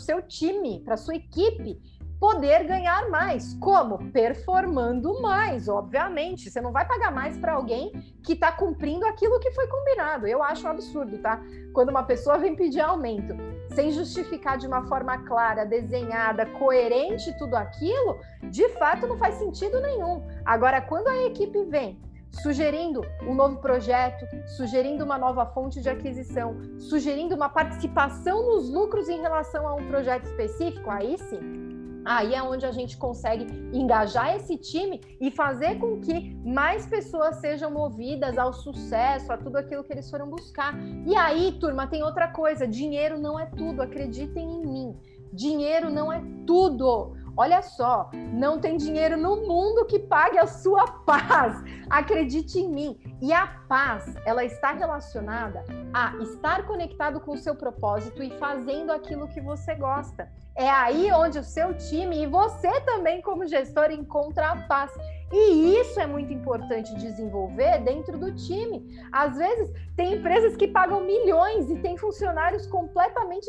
seu 0.00 0.22
time, 0.22 0.80
para 0.80 0.96
sua 0.96 1.14
equipe 1.14 1.80
poder 2.18 2.64
ganhar 2.64 3.08
mais. 3.08 3.54
Como? 3.54 4.10
Performando 4.10 5.20
mais, 5.20 5.68
obviamente. 5.68 6.50
Você 6.50 6.60
não 6.60 6.72
vai 6.72 6.86
pagar 6.86 7.12
mais 7.12 7.36
para 7.36 7.52
alguém 7.52 7.92
que 8.22 8.32
está 8.32 8.52
cumprindo 8.52 9.06
aquilo 9.06 9.40
que 9.40 9.52
foi 9.52 9.66
combinado. 9.68 10.26
Eu 10.26 10.42
acho 10.42 10.66
um 10.66 10.70
absurdo, 10.70 11.18
tá? 11.18 11.40
Quando 11.72 11.90
uma 11.90 12.02
pessoa 12.02 12.38
vem 12.38 12.56
pedir 12.56 12.80
aumento 12.80 13.34
sem 13.74 13.90
justificar 13.90 14.58
de 14.58 14.66
uma 14.66 14.86
forma 14.86 15.18
clara, 15.24 15.64
desenhada, 15.64 16.46
coerente 16.46 17.36
tudo 17.38 17.54
aquilo, 17.54 18.18
de 18.44 18.68
fato 18.70 19.06
não 19.06 19.16
faz 19.16 19.36
sentido 19.36 19.80
nenhum. 19.80 20.26
Agora, 20.44 20.80
quando 20.80 21.08
a 21.08 21.16
equipe 21.24 21.64
vem 21.64 22.00
sugerindo 22.42 23.02
um 23.22 23.34
novo 23.34 23.56
projeto, 23.58 24.26
sugerindo 24.56 25.04
uma 25.04 25.18
nova 25.18 25.46
fonte 25.46 25.80
de 25.80 25.88
aquisição, 25.88 26.56
sugerindo 26.78 27.34
uma 27.34 27.48
participação 27.48 28.44
nos 28.46 28.70
lucros 28.70 29.08
em 29.08 29.20
relação 29.20 29.66
a 29.66 29.74
um 29.74 29.86
projeto 29.86 30.24
específico, 30.24 30.90
aí 30.90 31.16
sim, 31.18 31.67
Aí 32.08 32.34
é 32.34 32.42
onde 32.42 32.64
a 32.64 32.72
gente 32.72 32.96
consegue 32.96 33.44
engajar 33.70 34.34
esse 34.34 34.56
time 34.56 34.98
e 35.20 35.30
fazer 35.30 35.78
com 35.78 36.00
que 36.00 36.34
mais 36.42 36.86
pessoas 36.86 37.36
sejam 37.36 37.70
movidas 37.70 38.38
ao 38.38 38.50
sucesso, 38.50 39.30
a 39.30 39.36
tudo 39.36 39.56
aquilo 39.56 39.84
que 39.84 39.92
eles 39.92 40.08
foram 40.10 40.26
buscar. 40.26 40.74
E 41.06 41.14
aí, 41.14 41.52
turma, 41.60 41.86
tem 41.86 42.02
outra 42.02 42.26
coisa: 42.28 42.66
dinheiro 42.66 43.18
não 43.18 43.38
é 43.38 43.44
tudo, 43.44 43.82
acreditem 43.82 44.50
em 44.50 44.66
mim. 44.66 44.96
Dinheiro 45.34 45.90
não 45.90 46.10
é 46.10 46.22
tudo. 46.46 47.14
Olha 47.36 47.60
só, 47.60 48.10
não 48.32 48.58
tem 48.58 48.78
dinheiro 48.78 49.18
no 49.18 49.46
mundo 49.46 49.84
que 49.84 49.98
pague 49.98 50.38
a 50.38 50.46
sua 50.46 50.86
paz. 51.04 51.62
Acredite 51.90 52.58
em 52.58 52.70
mim. 52.70 52.98
E 53.20 53.32
a 53.32 53.48
paz, 53.68 54.14
ela 54.24 54.44
está 54.44 54.72
relacionada 54.72 55.64
a 55.92 56.16
estar 56.22 56.64
conectado 56.66 57.18
com 57.18 57.32
o 57.32 57.36
seu 57.36 57.54
propósito 57.54 58.22
e 58.22 58.30
fazendo 58.38 58.92
aquilo 58.92 59.26
que 59.26 59.40
você 59.40 59.74
gosta. 59.74 60.30
É 60.54 60.68
aí 60.68 61.10
onde 61.10 61.38
o 61.38 61.44
seu 61.44 61.76
time 61.76 62.22
e 62.22 62.26
você 62.26 62.80
também, 62.82 63.20
como 63.20 63.46
gestor, 63.46 63.90
encontra 63.90 64.52
a 64.52 64.56
paz. 64.68 64.92
E 65.32 65.76
isso 65.80 65.98
é 66.00 66.06
muito 66.06 66.32
importante 66.32 66.94
desenvolver 66.94 67.80
dentro 67.80 68.16
do 68.18 68.32
time. 68.34 68.86
Às 69.10 69.36
vezes, 69.36 69.72
tem 69.96 70.14
empresas 70.14 70.56
que 70.56 70.68
pagam 70.68 71.00
milhões 71.00 71.68
e 71.70 71.78
tem 71.80 71.96
funcionários 71.96 72.68
completamente, 72.68 73.48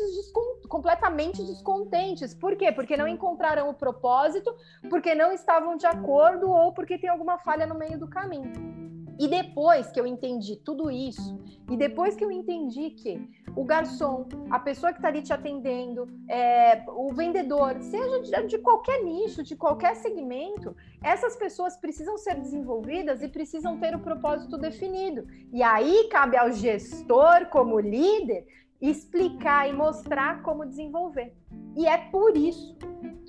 completamente 0.68 1.44
descontentes. 1.44 2.34
Por 2.34 2.56
quê? 2.56 2.72
Porque 2.72 2.96
não 2.96 3.06
encontraram 3.06 3.70
o 3.70 3.74
propósito, 3.74 4.52
porque 4.88 5.14
não 5.14 5.32
estavam 5.32 5.76
de 5.76 5.86
acordo 5.86 6.50
ou 6.50 6.72
porque 6.72 6.98
tem 6.98 7.08
alguma 7.08 7.38
falha 7.38 7.66
no 7.66 7.76
meio 7.76 7.98
do 7.98 8.08
caminho. 8.08 8.80
E 9.20 9.28
depois 9.28 9.90
que 9.92 10.00
eu 10.00 10.06
entendi 10.06 10.56
tudo 10.56 10.90
isso, 10.90 11.38
e 11.70 11.76
depois 11.76 12.16
que 12.16 12.24
eu 12.24 12.30
entendi 12.30 12.88
que 12.88 13.20
o 13.54 13.62
garçom, 13.62 14.26
a 14.50 14.58
pessoa 14.58 14.92
que 14.94 14.98
está 14.98 15.08
ali 15.08 15.20
te 15.20 15.30
atendendo, 15.30 16.08
é, 16.26 16.82
o 16.88 17.12
vendedor, 17.12 17.78
seja 17.82 18.22
de, 18.22 18.46
de 18.46 18.58
qualquer 18.60 19.04
nicho, 19.04 19.42
de 19.42 19.54
qualquer 19.54 19.94
segmento, 19.96 20.74
essas 21.02 21.36
pessoas 21.36 21.76
precisam 21.76 22.16
ser 22.16 22.36
desenvolvidas 22.36 23.22
e 23.22 23.28
precisam 23.28 23.78
ter 23.78 23.94
o 23.94 24.00
propósito 24.00 24.56
definido. 24.56 25.26
E 25.52 25.62
aí 25.62 26.08
cabe 26.10 26.38
ao 26.38 26.50
gestor, 26.50 27.44
como 27.50 27.78
líder, 27.78 28.46
explicar 28.80 29.68
e 29.68 29.72
mostrar 29.74 30.42
como 30.42 30.64
desenvolver. 30.64 31.34
E 31.76 31.86
é 31.86 31.98
por 31.98 32.34
isso 32.38 32.74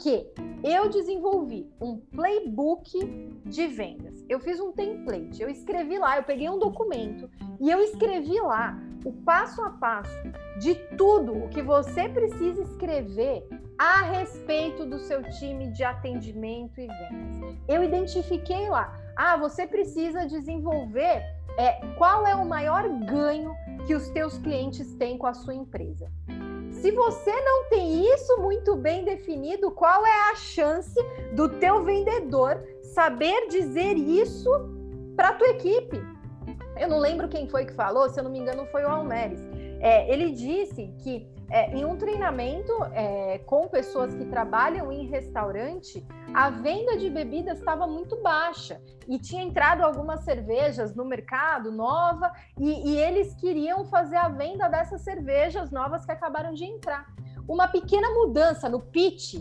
que 0.02 0.32
eu 0.64 0.88
desenvolvi 0.88 1.70
um 1.82 1.98
playbook 1.98 2.98
de 3.46 3.68
vendas. 3.68 4.21
Eu 4.32 4.40
fiz 4.40 4.62
um 4.62 4.72
template, 4.72 5.42
eu 5.42 5.50
escrevi 5.50 6.00
lá, 6.00 6.16
eu 6.16 6.24
peguei 6.24 6.50
um 6.50 6.58
documento 6.58 7.30
e 7.60 7.70
eu 7.70 7.82
escrevi 7.82 8.40
lá 8.40 8.80
o 9.04 9.12
passo 9.12 9.62
a 9.62 9.72
passo 9.72 10.18
de 10.58 10.74
tudo 10.96 11.34
o 11.34 11.50
que 11.50 11.62
você 11.62 12.08
precisa 12.08 12.62
escrever 12.62 13.46
a 13.78 14.04
respeito 14.04 14.86
do 14.86 15.00
seu 15.00 15.22
time 15.22 15.70
de 15.72 15.84
atendimento 15.84 16.80
e 16.80 16.88
vendas. 16.88 17.58
Eu 17.68 17.84
identifiquei 17.84 18.70
lá, 18.70 18.98
ah, 19.18 19.36
você 19.36 19.68
precisa 19.68 20.26
desenvolver 20.26 21.26
é, 21.58 21.86
qual 21.98 22.26
é 22.26 22.34
o 22.34 22.46
maior 22.46 22.88
ganho 22.88 23.54
que 23.86 23.94
os 23.94 24.08
teus 24.12 24.38
clientes 24.38 24.96
têm 24.96 25.18
com 25.18 25.28
a 25.28 25.34
sua 25.34 25.56
empresa. 25.56 26.10
Se 26.82 26.90
você 26.90 27.32
não 27.42 27.66
tem 27.66 28.12
isso 28.12 28.42
muito 28.42 28.76
bem 28.76 29.06
definido, 29.06 29.70
qual 29.70 30.04
é 30.04 30.32
a 30.32 30.36
chance 30.36 31.00
do 31.32 31.48
teu 31.48 31.84
vendedor 31.84 32.60
saber 32.82 33.48
dizer 33.50 33.96
isso 33.96 34.50
para 35.16 35.30
a 35.30 35.34
tua 35.34 35.50
equipe? 35.50 36.02
Eu 36.76 36.90
não 36.90 36.98
lembro 36.98 37.30
quem 37.30 37.48
foi 37.48 37.66
que 37.66 37.74
falou, 37.74 38.10
se 38.10 38.20
eu 38.20 38.24
não 38.24 38.32
me 38.32 38.40
engano 38.40 38.66
foi 38.66 38.84
o 38.84 38.88
Almeres. 38.88 39.40
É, 39.82 40.14
ele 40.14 40.32
disse 40.32 40.94
que 41.00 41.28
é, 41.50 41.76
em 41.76 41.84
um 41.84 41.98
treinamento 41.98 42.72
é, 42.94 43.40
com 43.40 43.68
pessoas 43.68 44.14
que 44.14 44.26
trabalham 44.26 44.92
em 44.92 45.08
restaurante, 45.08 46.06
a 46.34 46.50
venda 46.50 46.96
de 46.96 47.10
bebidas 47.10 47.60
estava 47.60 47.86
muito 47.88 48.22
baixa 48.22 48.80
e 49.08 49.20
tinha 49.20 49.44
entrado 49.44 49.82
algumas 49.82 50.24
cervejas 50.24 50.96
no 50.96 51.04
mercado 51.04 51.72
nova 51.72 52.32
e, 52.58 52.92
e 52.92 52.98
eles 52.98 53.34
queriam 53.36 53.84
fazer 53.86 54.16
a 54.16 54.30
venda 54.30 54.70
dessas 54.70 55.02
cervejas 55.02 55.72
novas 55.72 56.06
que 56.06 56.12
acabaram 56.12 56.54
de 56.54 56.64
entrar. 56.64 57.06
Uma 57.48 57.68
pequena 57.68 58.10
mudança 58.12 58.70
no 58.70 58.80
pitch 58.80 59.36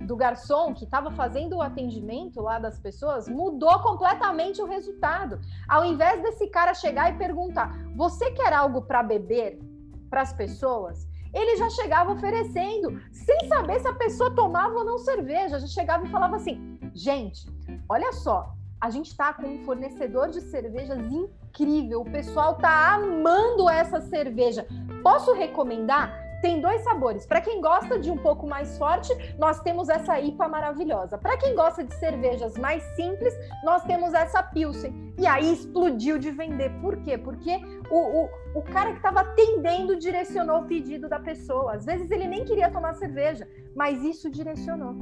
do 0.00 0.16
garçom 0.16 0.74
que 0.74 0.84
estava 0.84 1.10
fazendo 1.12 1.56
o 1.56 1.62
atendimento 1.62 2.40
lá 2.40 2.58
das 2.58 2.78
pessoas 2.78 3.28
mudou 3.28 3.78
completamente 3.80 4.60
o 4.60 4.66
resultado. 4.66 5.40
Ao 5.68 5.84
invés 5.84 6.20
desse 6.22 6.48
cara 6.48 6.74
chegar 6.74 7.14
e 7.14 7.18
perguntar: 7.18 7.74
"Você 7.96 8.30
quer 8.32 8.52
algo 8.52 8.82
para 8.82 9.02
beber?" 9.02 9.67
Para 10.08 10.22
as 10.22 10.32
pessoas, 10.32 11.06
ele 11.32 11.56
já 11.56 11.68
chegava 11.70 12.12
oferecendo, 12.12 13.00
sem 13.12 13.48
saber 13.48 13.80
se 13.80 13.88
a 13.88 13.94
pessoa 13.94 14.34
tomava 14.34 14.74
ou 14.74 14.84
não 14.84 14.98
cerveja. 14.98 15.58
Já 15.58 15.66
chegava 15.66 16.06
e 16.06 16.10
falava 16.10 16.36
assim: 16.36 16.78
gente, 16.94 17.46
olha 17.88 18.12
só, 18.12 18.54
a 18.80 18.90
gente 18.90 19.06
está 19.06 19.32
com 19.32 19.46
um 19.46 19.64
fornecedor 19.64 20.30
de 20.30 20.40
cervejas 20.40 20.98
incrível, 20.98 22.00
o 22.00 22.10
pessoal 22.10 22.56
tá 22.56 22.94
amando 22.94 23.68
essa 23.68 24.00
cerveja. 24.00 24.66
Posso 25.02 25.32
recomendar? 25.34 26.27
Tem 26.40 26.60
dois 26.60 26.82
sabores. 26.82 27.26
Para 27.26 27.40
quem 27.40 27.60
gosta 27.60 27.98
de 27.98 28.10
um 28.10 28.16
pouco 28.16 28.46
mais 28.46 28.78
forte, 28.78 29.12
nós 29.38 29.60
temos 29.60 29.88
essa 29.88 30.20
IPA 30.20 30.48
maravilhosa. 30.48 31.18
Para 31.18 31.36
quem 31.36 31.54
gosta 31.54 31.82
de 31.82 31.94
cervejas 31.94 32.56
mais 32.56 32.82
simples, 32.94 33.34
nós 33.64 33.82
temos 33.84 34.14
essa 34.14 34.42
Pilsen. 34.42 35.14
E 35.18 35.26
aí 35.26 35.52
explodiu 35.52 36.18
de 36.18 36.30
vender. 36.30 36.70
Por 36.80 36.96
quê? 36.98 37.18
Porque 37.18 37.56
o, 37.90 38.22
o, 38.22 38.28
o 38.60 38.62
cara 38.62 38.90
que 38.90 38.98
estava 38.98 39.20
atendendo 39.20 39.96
direcionou 39.96 40.60
o 40.60 40.66
pedido 40.66 41.08
da 41.08 41.18
pessoa. 41.18 41.74
Às 41.74 41.84
vezes 41.84 42.10
ele 42.10 42.28
nem 42.28 42.44
queria 42.44 42.70
tomar 42.70 42.94
cerveja, 42.94 43.48
mas 43.74 44.02
isso 44.04 44.30
direcionou. 44.30 44.94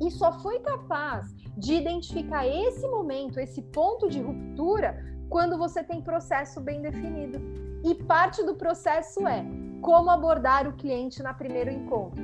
E 0.00 0.10
só 0.10 0.32
foi 0.40 0.60
capaz 0.60 1.34
de 1.56 1.74
identificar 1.74 2.46
esse 2.46 2.86
momento, 2.86 3.40
esse 3.40 3.62
ponto 3.62 4.08
de 4.08 4.20
ruptura, 4.20 5.02
quando 5.28 5.58
você 5.58 5.82
tem 5.82 6.00
processo 6.00 6.60
bem 6.60 6.80
definido. 6.80 7.40
E 7.82 7.94
parte 7.94 8.42
do 8.42 8.54
processo 8.54 9.26
é 9.26 9.44
como 9.80 10.10
abordar 10.10 10.68
o 10.68 10.72
cliente 10.72 11.22
na 11.22 11.32
primeiro 11.34 11.70
encontro, 11.70 12.22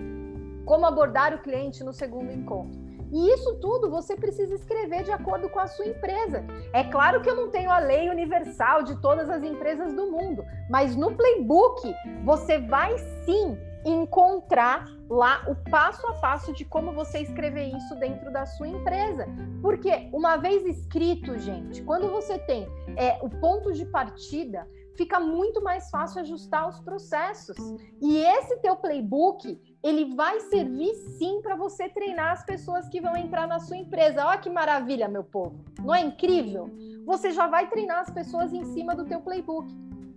como 0.64 0.86
abordar 0.86 1.34
o 1.34 1.38
cliente 1.38 1.84
no 1.84 1.92
segundo 1.92 2.32
encontro. 2.32 2.80
E 3.12 3.30
isso 3.34 3.56
tudo 3.56 3.90
você 3.90 4.16
precisa 4.16 4.54
escrever 4.54 5.04
de 5.04 5.12
acordo 5.12 5.50
com 5.50 5.60
a 5.60 5.66
sua 5.66 5.86
empresa. 5.86 6.42
É 6.72 6.82
claro 6.82 7.20
que 7.20 7.28
eu 7.28 7.36
não 7.36 7.50
tenho 7.50 7.70
a 7.70 7.78
lei 7.78 8.08
universal 8.08 8.82
de 8.82 8.98
todas 9.02 9.28
as 9.28 9.42
empresas 9.42 9.92
do 9.92 10.10
mundo, 10.10 10.42
mas 10.70 10.96
no 10.96 11.14
playbook 11.14 11.94
você 12.24 12.58
vai 12.58 12.96
sim 13.26 13.58
encontrar 13.84 14.86
lá 15.10 15.44
o 15.46 15.54
passo 15.70 16.06
a 16.06 16.14
passo 16.14 16.54
de 16.54 16.64
como 16.64 16.92
você 16.92 17.18
escrever 17.18 17.66
isso 17.76 17.94
dentro 17.96 18.32
da 18.32 18.46
sua 18.46 18.68
empresa. 18.68 19.26
Porque 19.60 20.08
uma 20.10 20.36
vez 20.36 20.64
escrito, 20.64 21.38
gente, 21.38 21.82
quando 21.82 22.08
você 22.08 22.38
tem 22.38 22.66
é, 22.96 23.18
o 23.20 23.28
ponto 23.28 23.72
de 23.72 23.84
partida, 23.84 24.66
fica 24.96 25.18
muito 25.18 25.62
mais 25.62 25.90
fácil 25.90 26.20
ajustar 26.20 26.68
os 26.68 26.78
processos. 26.80 27.56
E 28.00 28.18
esse 28.18 28.56
teu 28.58 28.76
playbook, 28.76 29.60
ele 29.82 30.14
vai 30.14 30.40
servir 30.40 30.94
sim 31.18 31.40
para 31.42 31.56
você 31.56 31.88
treinar 31.88 32.32
as 32.32 32.44
pessoas 32.44 32.88
que 32.88 33.00
vão 33.00 33.16
entrar 33.16 33.46
na 33.46 33.58
sua 33.58 33.76
empresa. 33.76 34.26
Olha 34.26 34.38
que 34.38 34.50
maravilha, 34.50 35.08
meu 35.08 35.24
povo. 35.24 35.64
Não 35.80 35.94
é 35.94 36.00
incrível? 36.00 36.70
Você 37.04 37.32
já 37.32 37.46
vai 37.46 37.68
treinar 37.68 38.00
as 38.00 38.10
pessoas 38.10 38.52
em 38.52 38.64
cima 38.64 38.94
do 38.94 39.04
teu 39.04 39.20
playbook. 39.20 39.72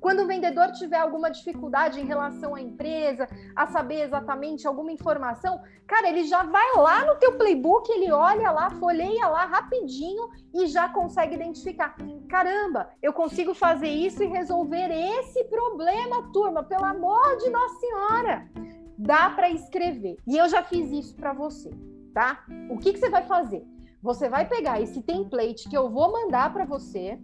Quando 0.06 0.22
o 0.22 0.28
vendedor 0.28 0.72
tiver 0.72 1.00
alguma 1.00 1.32
dificuldade 1.32 2.00
em 2.00 2.06
relação 2.06 2.54
à 2.54 2.62
empresa, 2.62 3.28
a 3.56 3.66
saber 3.66 4.02
exatamente 4.02 4.68
alguma 4.68 4.92
informação, 4.92 5.60
cara, 5.88 6.08
ele 6.08 6.26
já 6.26 6.44
vai 6.44 6.76
lá 6.76 7.04
no 7.08 7.16
teu 7.16 7.36
playbook, 7.40 7.92
ele 7.92 8.12
olha 8.12 8.52
lá, 8.52 8.70
folheia 8.70 9.28
lá 9.28 9.46
rapidinho 9.46 10.30
e 10.54 10.68
já 10.68 10.88
consegue 10.90 11.34
identificar. 11.34 11.96
Caramba, 12.30 12.88
eu 13.02 13.14
consigo 13.14 13.56
fazer 13.56 13.88
isso 13.88 14.22
e 14.22 14.28
resolver 14.28 14.92
esse 14.92 15.44
problema, 15.46 16.32
turma, 16.32 16.62
pelo 16.62 16.86
amor 16.86 17.38
de 17.38 17.50
Nossa 17.50 17.80
Senhora. 17.80 18.48
Dá 18.96 19.32
para 19.32 19.50
escrever. 19.50 20.18
E 20.28 20.38
eu 20.38 20.48
já 20.48 20.62
fiz 20.62 20.92
isso 20.92 21.16
para 21.16 21.34
você, 21.34 21.72
tá? 22.14 22.46
O 22.70 22.78
que, 22.78 22.94
que 22.94 23.00
você 23.00 23.10
vai 23.10 23.24
fazer? 23.24 23.66
Você 24.04 24.30
vai 24.30 24.48
pegar 24.48 24.80
esse 24.80 25.02
template 25.02 25.68
que 25.68 25.76
eu 25.76 25.90
vou 25.90 26.12
mandar 26.12 26.54
para 26.54 26.64
você. 26.64 27.20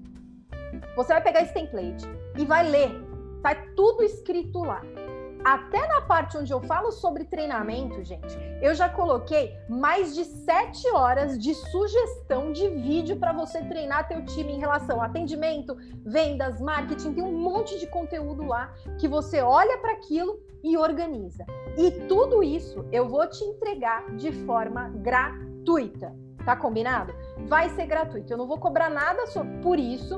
Você 0.95 1.13
vai 1.13 1.21
pegar 1.21 1.43
esse 1.43 1.53
template 1.53 2.09
e 2.37 2.45
vai 2.45 2.69
ler. 2.69 2.91
Tá 3.41 3.55
tudo 3.75 4.03
escrito 4.03 4.63
lá. 4.63 4.81
Até 5.43 5.87
na 5.87 6.01
parte 6.01 6.37
onde 6.37 6.53
eu 6.53 6.61
falo 6.61 6.91
sobre 6.91 7.23
treinamento, 7.25 8.03
gente, 8.03 8.37
eu 8.61 8.75
já 8.75 8.87
coloquei 8.87 9.55
mais 9.67 10.13
de 10.13 10.23
sete 10.23 10.87
horas 10.91 11.37
de 11.39 11.55
sugestão 11.55 12.51
de 12.51 12.69
vídeo 12.69 13.17
para 13.17 13.33
você 13.33 13.63
treinar 13.63 14.07
teu 14.07 14.23
time 14.23 14.53
em 14.53 14.59
relação 14.59 15.01
a 15.01 15.05
atendimento, 15.05 15.75
vendas, 16.05 16.61
marketing. 16.61 17.13
Tem 17.13 17.23
um 17.23 17.35
monte 17.35 17.79
de 17.79 17.87
conteúdo 17.87 18.45
lá 18.45 18.71
que 18.99 19.07
você 19.07 19.41
olha 19.41 19.79
para 19.79 19.93
aquilo 19.93 20.39
e 20.63 20.77
organiza. 20.77 21.43
E 21.75 21.89
tudo 22.07 22.43
isso 22.43 22.85
eu 22.91 23.09
vou 23.09 23.27
te 23.27 23.43
entregar 23.43 24.15
de 24.15 24.31
forma 24.45 24.89
gratuita. 24.89 26.15
Tá 26.45 26.55
combinado? 26.55 27.13
Vai 27.47 27.69
ser 27.69 27.87
gratuito. 27.87 28.31
Eu 28.31 28.37
não 28.37 28.47
vou 28.47 28.59
cobrar 28.59 28.91
nada 28.91 29.23
por 29.63 29.79
isso 29.79 30.17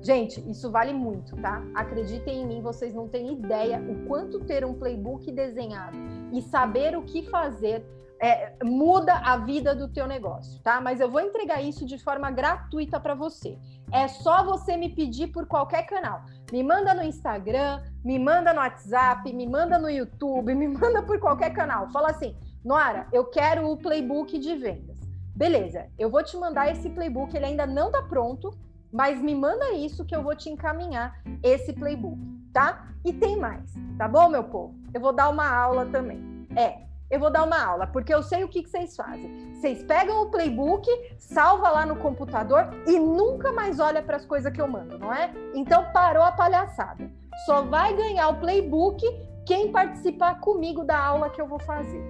Gente, 0.00 0.40
isso 0.48 0.70
vale 0.70 0.92
muito, 0.92 1.36
tá? 1.36 1.62
Acreditem 1.74 2.42
em 2.42 2.46
mim, 2.46 2.62
vocês 2.62 2.94
não 2.94 3.08
têm 3.08 3.32
ideia 3.32 3.80
o 3.80 4.06
quanto 4.06 4.40
ter 4.40 4.64
um 4.64 4.74
playbook 4.74 5.30
desenhado 5.32 5.96
e 6.32 6.40
saber 6.40 6.96
o 6.96 7.02
que 7.02 7.28
fazer 7.28 7.84
é, 8.20 8.52
muda 8.64 9.14
a 9.14 9.36
vida 9.36 9.74
do 9.74 9.88
teu 9.88 10.06
negócio, 10.06 10.60
tá? 10.62 10.80
Mas 10.80 11.00
eu 11.00 11.10
vou 11.10 11.20
entregar 11.20 11.62
isso 11.62 11.86
de 11.86 11.98
forma 11.98 12.30
gratuita 12.30 12.98
para 12.98 13.14
você. 13.14 13.58
É 13.92 14.08
só 14.08 14.44
você 14.44 14.76
me 14.76 14.88
pedir 14.88 15.28
por 15.28 15.46
qualquer 15.46 15.84
canal. 15.84 16.22
Me 16.52 16.62
manda 16.62 16.94
no 16.94 17.02
Instagram, 17.02 17.82
me 18.04 18.18
manda 18.18 18.52
no 18.52 18.60
WhatsApp, 18.60 19.32
me 19.32 19.46
manda 19.46 19.78
no 19.78 19.88
YouTube, 19.88 20.54
me 20.54 20.66
manda 20.66 21.02
por 21.02 21.18
qualquer 21.18 21.52
canal. 21.52 21.88
Fala 21.90 22.10
assim, 22.10 22.36
Noara, 22.64 23.06
eu 23.12 23.24
quero 23.24 23.70
o 23.70 23.76
playbook 23.76 24.38
de 24.38 24.56
vendas. 24.56 24.98
Beleza, 25.34 25.86
eu 25.96 26.10
vou 26.10 26.22
te 26.22 26.36
mandar 26.36 26.70
esse 26.70 26.90
playbook, 26.90 27.36
ele 27.36 27.46
ainda 27.46 27.66
não 27.66 27.92
tá 27.92 28.02
pronto, 28.02 28.52
mas 28.92 29.20
me 29.20 29.34
manda 29.34 29.72
isso 29.72 30.04
que 30.04 30.14
eu 30.14 30.22
vou 30.22 30.34
te 30.34 30.48
encaminhar 30.48 31.20
esse 31.42 31.72
playbook, 31.72 32.18
tá? 32.52 32.88
E 33.04 33.12
tem 33.12 33.36
mais, 33.36 33.74
tá 33.96 34.08
bom, 34.08 34.28
meu 34.28 34.44
povo? 34.44 34.74
Eu 34.92 35.00
vou 35.00 35.12
dar 35.12 35.28
uma 35.28 35.48
aula 35.48 35.86
também. 35.86 36.46
É, 36.56 36.88
eu 37.10 37.18
vou 37.18 37.30
dar 37.30 37.44
uma 37.44 37.62
aula, 37.62 37.86
porque 37.86 38.12
eu 38.12 38.22
sei 38.22 38.44
o 38.44 38.48
que, 38.48 38.62
que 38.62 38.68
vocês 38.68 38.94
fazem. 38.94 39.54
Vocês 39.54 39.82
pegam 39.82 40.22
o 40.22 40.30
playbook, 40.30 40.86
salva 41.18 41.70
lá 41.70 41.86
no 41.86 41.96
computador 41.96 42.68
e 42.86 42.98
nunca 42.98 43.52
mais 43.52 43.80
olha 43.80 44.02
para 44.02 44.16
as 44.16 44.26
coisas 44.26 44.52
que 44.52 44.60
eu 44.60 44.68
mando, 44.68 44.98
não 44.98 45.12
é? 45.12 45.32
Então 45.54 45.90
parou 45.92 46.22
a 46.22 46.32
palhaçada. 46.32 47.10
Só 47.46 47.62
vai 47.62 47.94
ganhar 47.96 48.28
o 48.28 48.40
playbook 48.40 49.02
quem 49.46 49.72
participar 49.72 50.40
comigo 50.40 50.84
da 50.84 50.98
aula 50.98 51.30
que 51.30 51.40
eu 51.40 51.46
vou 51.46 51.58
fazer. 51.60 52.04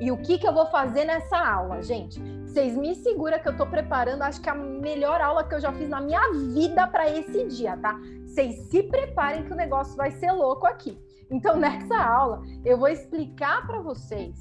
E 0.00 0.12
o 0.12 0.16
que, 0.16 0.38
que 0.38 0.46
eu 0.46 0.52
vou 0.52 0.66
fazer 0.66 1.04
nessa 1.04 1.36
aula, 1.36 1.82
gente? 1.82 2.22
Vocês 2.48 2.74
me 2.74 2.94
seguram 2.94 3.38
que 3.38 3.46
eu 3.46 3.56
tô 3.56 3.66
preparando, 3.66 4.22
acho 4.22 4.40
que 4.40 4.48
a 4.48 4.54
melhor 4.54 5.20
aula 5.20 5.44
que 5.44 5.54
eu 5.54 5.60
já 5.60 5.70
fiz 5.70 5.86
na 5.86 6.00
minha 6.00 6.32
vida 6.54 6.86
para 6.86 7.08
esse 7.10 7.44
dia, 7.44 7.76
tá? 7.76 8.00
Vocês 8.24 8.70
se 8.70 8.82
preparem 8.84 9.44
que 9.44 9.52
o 9.52 9.56
negócio 9.56 9.94
vai 9.94 10.10
ser 10.12 10.32
louco 10.32 10.66
aqui. 10.66 10.98
Então, 11.30 11.56
nessa 11.60 11.94
aula, 11.94 12.42
eu 12.64 12.78
vou 12.78 12.88
explicar 12.88 13.66
para 13.66 13.80
vocês 13.80 14.34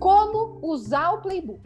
como 0.00 0.58
usar 0.64 1.12
o 1.12 1.22
playbook. 1.22 1.62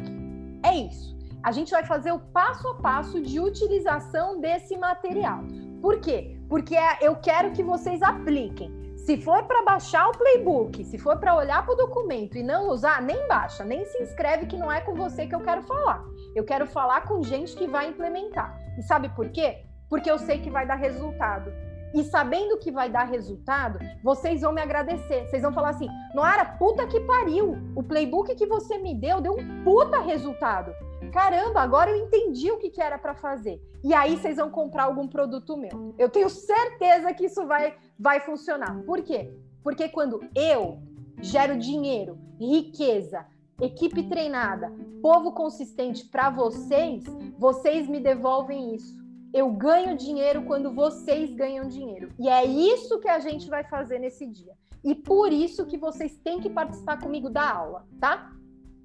É 0.63 0.77
isso. 0.77 1.17
A 1.43 1.53
gente 1.53 1.71
vai 1.71 1.85
fazer 1.87 2.13
o 2.13 2.19
passo 2.19 2.69
a 2.69 2.75
passo 2.75 3.19
de 3.23 3.41
utilização 3.41 4.41
desse 4.41 4.77
material. 4.77 5.41
Por 5.81 6.01
quê? 6.01 6.39
Porque 6.51 6.77
é, 6.77 6.99
eu 7.01 7.17
quero 7.17 7.53
que 7.53 7.63
vocês 7.63 8.03
apliquem. 8.03 8.71
Se 9.09 9.17
for 9.17 9.43
para 9.45 9.63
baixar 9.63 10.07
o 10.07 10.13
playbook, 10.13 10.85
se 10.85 10.99
for 10.99 11.17
para 11.17 11.35
olhar 11.35 11.65
para 11.65 11.73
o 11.73 11.77
documento 11.79 12.37
e 12.37 12.43
não 12.43 12.69
usar, 12.69 13.01
nem 13.01 13.27
baixa, 13.27 13.65
nem 13.65 13.83
se 13.87 14.03
inscreve 14.03 14.45
que 14.45 14.59
não 14.59 14.71
é 14.71 14.83
com 14.83 14.95
você 14.95 15.27
que 15.27 15.35
eu 15.35 15.41
quero 15.41 15.63
falar. 15.63 16.05
Eu 16.35 16.45
quero 16.45 16.67
falar 16.67 17.01
com 17.09 17.23
gente 17.23 17.57
que 17.57 17.67
vai 17.67 17.89
implementar. 17.89 18.55
E 18.79 18.83
sabe 18.83 19.09
por 19.17 19.31
quê? 19.31 19.65
Porque 19.89 20.11
eu 20.11 20.19
sei 20.19 20.41
que 20.41 20.51
vai 20.51 20.67
dar 20.67 20.75
resultado. 20.75 21.51
e 21.95 22.05
sabendo 22.05 22.59
que 22.59 22.71
vai 22.71 22.91
dar 22.91 23.05
resultado, 23.05 23.79
vocês 24.05 24.43
vão 24.43 24.53
me 24.53 24.61
agradecer. 24.61 25.27
Vocês 25.27 25.41
vão 25.41 25.55
falar 25.55 25.71
assim: 25.71 25.89
Noara, 26.15 26.45
puta 26.45 26.87
que 26.87 27.01
pariu! 27.01 27.57
O 27.75 27.83
playbook 27.83 28.35
que 28.35 28.45
você 28.45 28.77
me 28.77 28.95
deu 28.95 29.23
deu 29.23 29.33
um 29.33 29.65
puta 29.65 30.01
resultado. 30.01 30.71
Caramba, 31.13 31.63
agora 31.63 31.91
eu 31.91 31.97
entendi 31.97 32.51
o 32.51 32.59
que, 32.59 32.69
que 32.69 32.83
era 32.83 32.99
para 32.99 33.15
fazer. 33.15 33.59
E 33.83 33.95
aí 33.95 34.17
vocês 34.17 34.37
vão 34.37 34.51
comprar 34.51 34.85
algum 34.85 35.09
produto 35.09 35.57
meu. 35.57 35.95
Eu 35.97 36.09
tenho 36.09 36.29
certeza 36.29 37.15
que 37.15 37.27
isso 37.27 37.47
vai, 37.47 37.75
vai 37.99 38.21
funcionar. 38.21 38.83
Por 38.85 39.03
quê? 39.03 39.35
Porque 39.63 39.89
quando 39.89 40.21
eu 40.35 40.79
gero 41.21 41.59
dinheiro, 41.59 42.19
riqueza, 42.39 43.27
equipe 43.61 44.05
treinada, 44.05 44.73
povo 45.03 45.33
consistente 45.33 46.05
para 46.07 46.31
vocês, 46.31 47.05
vocês 47.37 47.89
me 47.89 47.99
devolvem 47.99 48.75
isso. 48.75 48.97
Eu 49.35 49.51
ganho 49.51 49.97
dinheiro 49.97 50.45
quando 50.45 50.73
vocês 50.73 51.35
ganham 51.35 51.69
dinheiro. 51.69 52.11
E 52.19 52.29
é 52.29 52.45
isso 52.45 53.01
que 53.01 53.09
a 53.09 53.19
gente 53.19 53.49
vai 53.51 53.65
fazer 53.65 53.99
nesse 53.99 54.27
dia. 54.27 54.57
E 54.83 54.95
por 54.95 55.33
isso 55.33 55.67
que 55.67 55.77
vocês 55.77 56.17
têm 56.19 56.41
que 56.41 56.49
participar 56.49 57.01
comigo 57.01 57.29
da 57.29 57.51
aula, 57.51 57.87
tá? 58.01 58.33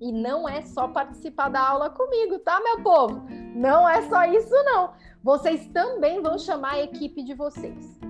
E 0.01 0.11
não 0.11 0.49
é 0.49 0.61
só 0.63 0.87
participar 0.87 1.49
da 1.49 1.61
aula 1.61 1.89
comigo, 1.89 2.39
tá, 2.39 2.59
meu 2.61 2.83
povo? 2.83 3.23
Não 3.55 3.87
é 3.87 4.01
só 4.09 4.25
isso, 4.25 4.53
não. 4.65 4.91
Vocês 5.23 5.65
também 5.67 6.21
vão 6.21 6.37
chamar 6.37 6.73
a 6.73 6.83
equipe 6.83 7.23
de 7.23 7.33
vocês. 7.33 8.02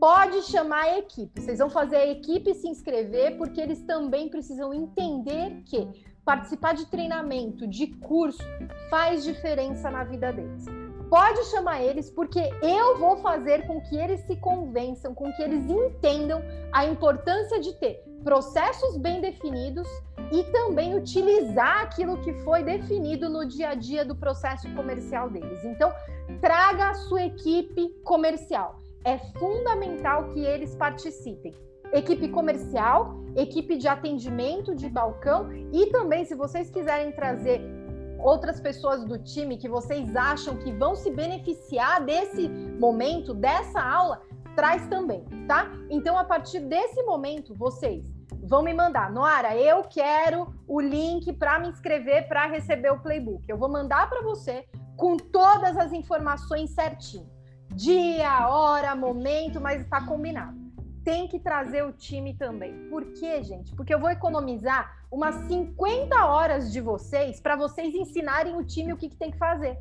Pode 0.00 0.42
chamar 0.42 0.84
a 0.84 0.98
equipe. 0.98 1.40
Vocês 1.40 1.58
vão 1.58 1.68
fazer 1.68 1.96
a 1.96 2.06
equipe 2.06 2.54
se 2.54 2.66
inscrever, 2.66 3.36
porque 3.36 3.60
eles 3.60 3.82
também 3.82 4.28
precisam 4.28 4.72
entender 4.72 5.62
que 5.66 5.86
participar 6.24 6.74
de 6.74 6.86
treinamento, 6.86 7.66
de 7.66 7.86
curso, 7.86 8.42
faz 8.88 9.22
diferença 9.22 9.90
na 9.90 10.02
vida 10.02 10.32
deles 10.32 10.64
pode 11.10 11.44
chamar 11.46 11.82
eles, 11.82 12.08
porque 12.08 12.38
eu 12.62 12.96
vou 12.96 13.16
fazer 13.16 13.66
com 13.66 13.80
que 13.80 13.96
eles 13.96 14.20
se 14.20 14.36
convençam, 14.36 15.12
com 15.12 15.30
que 15.32 15.42
eles 15.42 15.68
entendam 15.68 16.40
a 16.72 16.86
importância 16.86 17.60
de 17.60 17.74
ter 17.74 18.04
processos 18.22 18.96
bem 18.96 19.20
definidos 19.20 19.88
e 20.30 20.44
também 20.44 20.96
utilizar 20.96 21.80
aquilo 21.80 22.22
que 22.22 22.32
foi 22.44 22.62
definido 22.62 23.28
no 23.28 23.44
dia 23.44 23.70
a 23.70 23.74
dia 23.74 24.04
do 24.04 24.14
processo 24.14 24.72
comercial 24.74 25.28
deles. 25.28 25.64
Então, 25.64 25.92
traga 26.40 26.90
a 26.90 26.94
sua 26.94 27.24
equipe 27.24 27.88
comercial. 28.04 28.78
É 29.04 29.18
fundamental 29.38 30.28
que 30.28 30.40
eles 30.40 30.74
participem. 30.74 31.54
Equipe 31.92 32.28
comercial, 32.28 33.16
equipe 33.34 33.76
de 33.76 33.88
atendimento 33.88 34.74
de 34.74 34.88
balcão 34.88 35.50
e 35.72 35.86
também, 35.86 36.24
se 36.24 36.34
vocês 36.34 36.70
quiserem 36.70 37.12
trazer 37.12 37.60
outras 38.22 38.60
pessoas 38.60 39.04
do 39.04 39.18
time 39.18 39.56
que 39.56 39.68
vocês 39.68 40.14
acham 40.14 40.56
que 40.56 40.72
vão 40.72 40.94
se 40.94 41.10
beneficiar 41.10 42.04
desse 42.04 42.48
momento, 42.48 43.34
dessa 43.34 43.80
aula, 43.80 44.20
traz 44.54 44.86
também, 44.88 45.24
tá? 45.48 45.70
Então, 45.88 46.18
a 46.18 46.24
partir 46.24 46.60
desse 46.60 47.02
momento, 47.02 47.54
vocês 47.54 48.04
vão 48.42 48.62
me 48.62 48.74
mandar, 48.74 49.10
Noara, 49.10 49.56
eu 49.56 49.82
quero 49.84 50.54
o 50.68 50.80
link 50.80 51.32
para 51.32 51.58
me 51.58 51.68
inscrever 51.68 52.28
para 52.28 52.46
receber 52.46 52.90
o 52.90 53.00
playbook. 53.00 53.44
Eu 53.48 53.56
vou 53.56 53.68
mandar 53.68 54.08
para 54.08 54.22
você 54.22 54.66
com 54.96 55.16
todas 55.16 55.76
as 55.76 55.92
informações 55.92 56.70
certinho. 56.70 57.39
Dia, 57.72 58.48
hora, 58.48 58.94
momento, 58.94 59.60
mas 59.60 59.80
está 59.82 60.04
combinado 60.04 60.60
tem 61.04 61.26
que 61.26 61.38
trazer 61.38 61.82
o 61.82 61.92
time 61.92 62.34
também. 62.34 62.88
Por 62.88 63.04
quê, 63.12 63.42
gente? 63.42 63.74
Porque 63.74 63.92
eu 63.92 63.98
vou 63.98 64.10
economizar 64.10 64.98
umas 65.10 65.34
50 65.46 66.24
horas 66.26 66.70
de 66.72 66.80
vocês 66.80 67.40
para 67.40 67.56
vocês 67.56 67.94
ensinarem 67.94 68.56
o 68.56 68.64
time 68.64 68.92
o 68.92 68.96
que, 68.96 69.08
que 69.08 69.16
tem 69.16 69.30
que 69.30 69.38
fazer. 69.38 69.78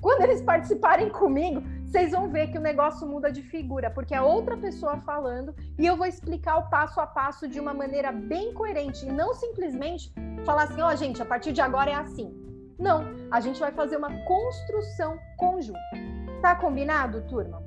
Quando 0.00 0.22
eles 0.22 0.42
participarem 0.42 1.08
comigo, 1.10 1.62
vocês 1.84 2.10
vão 2.10 2.28
ver 2.28 2.48
que 2.48 2.58
o 2.58 2.60
negócio 2.60 3.06
muda 3.06 3.30
de 3.30 3.42
figura, 3.42 3.90
porque 3.90 4.14
é 4.14 4.20
outra 4.20 4.56
pessoa 4.56 4.96
falando 5.02 5.54
e 5.78 5.86
eu 5.86 5.96
vou 5.96 6.06
explicar 6.06 6.56
o 6.56 6.68
passo 6.68 7.00
a 7.00 7.06
passo 7.06 7.46
de 7.46 7.60
uma 7.60 7.72
maneira 7.72 8.10
bem 8.10 8.52
coerente 8.52 9.06
e 9.06 9.12
não 9.12 9.34
simplesmente 9.34 10.12
falar 10.44 10.64
assim: 10.64 10.80
ó, 10.80 10.90
oh, 10.92 10.96
gente, 10.96 11.22
a 11.22 11.24
partir 11.24 11.52
de 11.52 11.60
agora 11.60 11.90
é 11.90 11.94
assim. 11.94 12.34
Não, 12.78 13.04
a 13.30 13.38
gente 13.38 13.60
vai 13.60 13.70
fazer 13.70 13.96
uma 13.96 14.10
construção 14.24 15.16
conjunta. 15.36 15.78
Tá 16.42 16.56
combinado, 16.56 17.22
turma? 17.28 17.62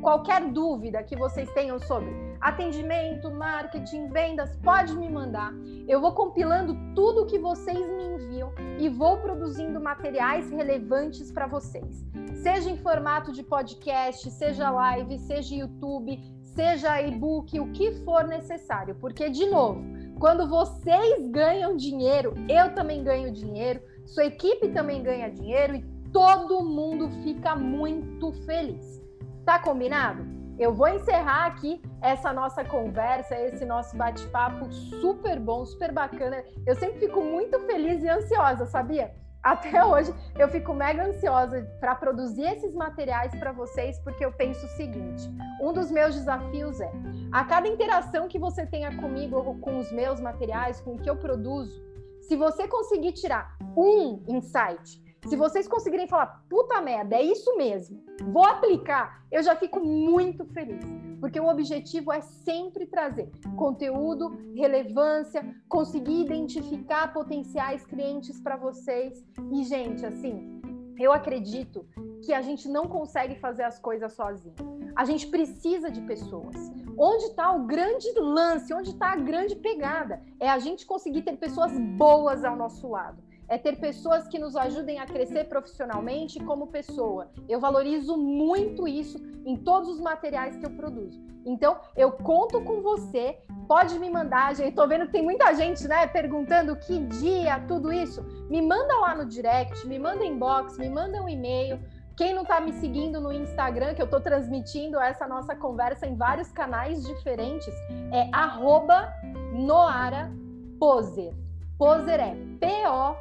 Qualquer 0.00 0.48
dúvida 0.52 1.02
que 1.02 1.16
vocês 1.16 1.50
tenham 1.54 1.80
sobre 1.80 2.08
atendimento, 2.40 3.32
marketing, 3.32 4.10
vendas, 4.10 4.56
pode 4.58 4.96
me 4.96 5.08
mandar. 5.10 5.52
Eu 5.88 6.00
vou 6.00 6.12
compilando 6.12 6.76
tudo 6.94 7.26
que 7.26 7.36
vocês 7.36 7.76
me 7.76 8.04
enviam 8.04 8.52
e 8.78 8.88
vou 8.88 9.16
produzindo 9.16 9.80
materiais 9.80 10.48
relevantes 10.52 11.32
para 11.32 11.48
vocês. 11.48 12.06
Seja 12.34 12.70
em 12.70 12.76
formato 12.76 13.32
de 13.32 13.42
podcast, 13.42 14.30
seja 14.30 14.70
live, 14.70 15.18
seja 15.18 15.56
YouTube, 15.56 16.16
seja 16.44 17.02
e-book, 17.02 17.58
o 17.58 17.72
que 17.72 18.04
for 18.04 18.22
necessário. 18.28 18.94
Porque, 19.00 19.30
de 19.30 19.46
novo, 19.46 19.82
quando 20.20 20.48
vocês 20.48 21.26
ganham 21.26 21.76
dinheiro, 21.76 22.34
eu 22.48 22.72
também 22.72 23.02
ganho 23.02 23.32
dinheiro, 23.32 23.82
sua 24.06 24.26
equipe 24.26 24.68
também 24.68 25.02
ganha 25.02 25.28
dinheiro 25.28 25.74
e 25.74 26.01
todo 26.12 26.62
mundo 26.62 27.10
fica 27.22 27.56
muito 27.56 28.32
feliz. 28.44 29.02
Tá 29.44 29.58
combinado? 29.58 30.24
Eu 30.58 30.72
vou 30.72 30.86
encerrar 30.86 31.46
aqui 31.46 31.82
essa 32.00 32.32
nossa 32.32 32.62
conversa, 32.64 33.34
esse 33.34 33.64
nosso 33.64 33.96
bate-papo 33.96 34.70
super 34.70 35.40
bom, 35.40 35.64
super 35.64 35.90
bacana. 35.90 36.44
Eu 36.66 36.76
sempre 36.76 37.00
fico 37.00 37.22
muito 37.22 37.58
feliz 37.60 38.02
e 38.02 38.08
ansiosa, 38.08 38.66
sabia? 38.66 39.14
Até 39.42 39.84
hoje 39.84 40.14
eu 40.38 40.48
fico 40.48 40.72
mega 40.72 41.04
ansiosa 41.04 41.62
para 41.80 41.96
produzir 41.96 42.42
esses 42.42 42.72
materiais 42.74 43.34
para 43.34 43.50
vocês, 43.50 43.98
porque 44.00 44.24
eu 44.24 44.30
penso 44.30 44.64
o 44.66 44.68
seguinte: 44.68 45.28
um 45.60 45.72
dos 45.72 45.90
meus 45.90 46.14
desafios 46.14 46.80
é 46.80 46.92
a 47.32 47.44
cada 47.44 47.66
interação 47.66 48.28
que 48.28 48.38
você 48.38 48.64
tenha 48.64 48.94
comigo 48.98 49.58
com 49.58 49.78
os 49.78 49.90
meus 49.90 50.20
materiais, 50.20 50.80
com 50.80 50.92
o 50.92 50.98
que 50.98 51.10
eu 51.10 51.16
produzo, 51.16 51.82
se 52.20 52.36
você 52.36 52.68
conseguir 52.68 53.12
tirar 53.12 53.56
um 53.76 54.22
insight 54.28 55.02
se 55.26 55.36
vocês 55.36 55.68
conseguirem 55.68 56.08
falar, 56.08 56.44
puta 56.48 56.80
merda, 56.80 57.16
é 57.16 57.22
isso 57.22 57.56
mesmo, 57.56 58.02
vou 58.32 58.44
aplicar, 58.44 59.24
eu 59.30 59.42
já 59.42 59.54
fico 59.54 59.80
muito 59.80 60.44
feliz. 60.46 60.84
Porque 61.20 61.38
o 61.38 61.48
objetivo 61.48 62.12
é 62.12 62.20
sempre 62.20 62.84
trazer 62.84 63.30
conteúdo, 63.56 64.36
relevância, 64.56 65.54
conseguir 65.68 66.22
identificar 66.22 67.12
potenciais 67.12 67.86
clientes 67.86 68.40
para 68.40 68.56
vocês. 68.56 69.24
E, 69.52 69.62
gente, 69.62 70.04
assim, 70.04 70.60
eu 70.98 71.12
acredito 71.12 71.86
que 72.24 72.32
a 72.32 72.42
gente 72.42 72.68
não 72.68 72.88
consegue 72.88 73.36
fazer 73.36 73.62
as 73.62 73.78
coisas 73.78 74.12
sozinho. 74.14 74.56
A 74.96 75.04
gente 75.04 75.28
precisa 75.28 75.92
de 75.92 76.00
pessoas. 76.00 76.56
Onde 76.98 77.26
está 77.26 77.52
o 77.52 77.66
grande 77.66 78.12
lance? 78.18 78.74
Onde 78.74 78.90
está 78.90 79.12
a 79.12 79.16
grande 79.16 79.54
pegada? 79.54 80.20
É 80.40 80.50
a 80.50 80.58
gente 80.58 80.84
conseguir 80.84 81.22
ter 81.22 81.36
pessoas 81.36 81.72
boas 81.96 82.44
ao 82.44 82.56
nosso 82.56 82.88
lado 82.88 83.22
é 83.52 83.58
ter 83.58 83.76
pessoas 83.76 84.26
que 84.26 84.38
nos 84.38 84.56
ajudem 84.56 84.98
a 84.98 85.04
crescer 85.04 85.44
profissionalmente 85.44 86.40
como 86.40 86.68
pessoa. 86.68 87.30
Eu 87.46 87.60
valorizo 87.60 88.16
muito 88.16 88.88
isso 88.88 89.18
em 89.44 89.58
todos 89.58 89.90
os 89.90 90.00
materiais 90.00 90.56
que 90.56 90.64
eu 90.64 90.70
produzo. 90.70 91.20
Então, 91.44 91.76
eu 91.94 92.12
conto 92.12 92.62
com 92.62 92.80
você, 92.80 93.36
pode 93.68 93.98
me 93.98 94.08
mandar, 94.08 94.56
gente. 94.56 94.74
Tô 94.74 94.86
vendo 94.86 95.04
que 95.04 95.12
tem 95.12 95.22
muita 95.22 95.52
gente, 95.52 95.86
né, 95.86 96.06
perguntando 96.06 96.74
que 96.76 96.98
dia, 97.00 97.60
tudo 97.68 97.92
isso. 97.92 98.22
Me 98.48 98.62
manda 98.62 98.96
lá 99.00 99.14
no 99.14 99.26
direct, 99.26 99.86
me 99.86 99.98
manda 99.98 100.24
inbox, 100.24 100.78
me 100.78 100.88
manda 100.88 101.22
um 101.22 101.28
e-mail. 101.28 101.78
Quem 102.16 102.32
não 102.32 102.44
está 102.44 102.58
me 102.58 102.72
seguindo 102.72 103.20
no 103.20 103.30
Instagram, 103.30 103.92
que 103.92 104.00
eu 104.00 104.06
estou 104.06 104.20
transmitindo 104.20 104.98
essa 104.98 105.28
nossa 105.28 105.54
conversa 105.54 106.06
em 106.06 106.16
vários 106.16 106.50
canais 106.52 107.04
diferentes, 107.04 107.74
é 108.10 108.30
arroba 108.32 109.12
Noara 109.52 110.32
Poser. 110.78 111.42
Poser 111.82 112.20
é 112.20 112.36
P-O-Z-Z-E-R. 112.60 113.18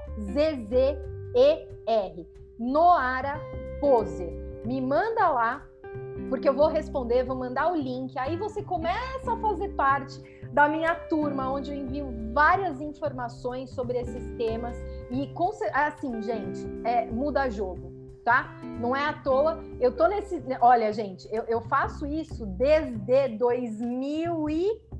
Noara 2.60 3.41
Poser. 3.80 4.32
Me 4.63 4.80
manda 4.80 5.30
lá, 5.30 5.65
porque 6.30 6.47
eu 6.47 6.54
vou 6.54 6.67
responder, 6.67 7.24
vou 7.24 7.36
mandar 7.36 7.71
o 7.71 7.76
link. 7.76 8.15
Aí 8.19 8.38
você 8.38 8.62
começa 8.62 9.34
a 9.34 9.38
fazer 9.38 9.69
parte 9.69 10.21
da 10.54 10.69
minha 10.69 10.93
turma, 10.93 11.52
onde 11.52 11.71
eu 11.71 11.76
envio 11.76 12.13
várias 12.36 12.80
informações 12.80 13.71
sobre 13.71 13.97
esses 13.97 14.30
temas. 14.38 14.78
E, 15.10 15.28
assim, 15.74 16.21
gente, 16.21 16.63
é, 16.84 17.08
muda 17.08 17.50
jogo, 17.50 17.91
tá? 18.24 18.56
Não 18.80 18.95
é 18.95 19.04
à 19.04 19.13
toa. 19.13 19.58
Eu 19.80 19.95
tô 19.97 20.06
nesse. 20.06 20.39
Olha, 20.62 20.93
gente, 20.93 21.28
eu, 21.32 21.45
eu 21.47 21.62
faço 21.62 22.06
isso 22.06 22.45
desde 22.45 23.28
2000 23.39 24.50
e 24.52 24.90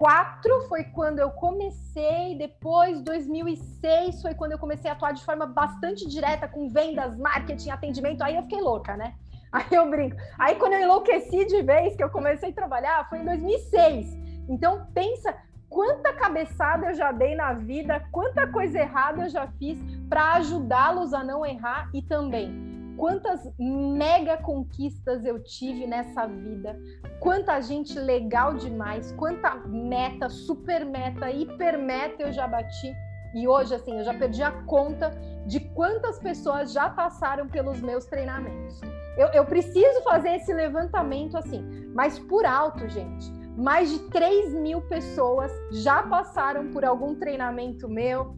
2004 0.00 0.62
foi 0.66 0.84
quando 0.84 1.18
eu 1.18 1.30
comecei, 1.30 2.34
depois 2.38 3.02
2006 3.02 4.22
foi 4.22 4.34
quando 4.34 4.52
eu 4.52 4.58
comecei 4.58 4.90
a 4.90 4.94
atuar 4.94 5.12
de 5.12 5.22
forma 5.22 5.44
bastante 5.44 6.08
direta 6.08 6.48
com 6.48 6.70
vendas, 6.70 7.18
marketing, 7.18 7.68
atendimento. 7.68 8.22
Aí 8.22 8.34
eu 8.34 8.42
fiquei 8.42 8.62
louca, 8.62 8.96
né? 8.96 9.14
Aí 9.52 9.66
eu 9.70 9.90
brinco. 9.90 10.16
Aí 10.38 10.54
quando 10.54 10.72
eu 10.72 10.80
enlouqueci 10.80 11.44
de 11.44 11.62
vez, 11.62 11.94
que 11.96 12.02
eu 12.02 12.08
comecei 12.08 12.48
a 12.48 12.54
trabalhar, 12.54 13.08
foi 13.10 13.18
em 13.18 13.24
2006. 13.26 14.16
Então 14.48 14.86
pensa 14.94 15.36
quanta 15.68 16.14
cabeçada 16.14 16.86
eu 16.86 16.94
já 16.94 17.12
dei 17.12 17.34
na 17.34 17.52
vida, 17.52 18.02
quanta 18.10 18.46
coisa 18.46 18.78
errada 18.78 19.24
eu 19.24 19.28
já 19.28 19.48
fiz 19.58 19.78
para 20.08 20.32
ajudá-los 20.34 21.12
a 21.12 21.22
não 21.22 21.44
errar 21.44 21.90
e 21.92 22.00
também 22.00 22.69
quantas 23.00 23.50
mega 23.58 24.36
conquistas 24.36 25.24
eu 25.24 25.42
tive 25.42 25.86
nessa 25.86 26.26
vida, 26.26 26.78
quanta 27.18 27.58
gente 27.62 27.98
legal 27.98 28.52
demais, 28.52 29.10
quanta 29.12 29.54
meta, 29.54 30.28
super 30.28 30.84
meta, 30.84 31.30
hiper 31.30 31.78
meta 31.78 32.24
eu 32.24 32.30
já 32.30 32.46
bati. 32.46 32.94
E 33.34 33.48
hoje, 33.48 33.74
assim, 33.74 33.96
eu 33.96 34.04
já 34.04 34.12
perdi 34.12 34.42
a 34.42 34.50
conta 34.64 35.12
de 35.46 35.60
quantas 35.60 36.18
pessoas 36.18 36.74
já 36.74 36.90
passaram 36.90 37.48
pelos 37.48 37.80
meus 37.80 38.04
treinamentos. 38.04 38.78
Eu, 39.16 39.28
eu 39.28 39.46
preciso 39.46 40.02
fazer 40.02 40.36
esse 40.36 40.52
levantamento, 40.52 41.38
assim, 41.38 41.90
mas 41.94 42.18
por 42.18 42.44
alto, 42.44 42.86
gente. 42.86 43.32
Mais 43.56 43.90
de 43.90 43.98
3 44.10 44.52
mil 44.52 44.82
pessoas 44.82 45.50
já 45.72 46.02
passaram 46.02 46.70
por 46.70 46.84
algum 46.84 47.14
treinamento 47.14 47.88
meu, 47.88 48.34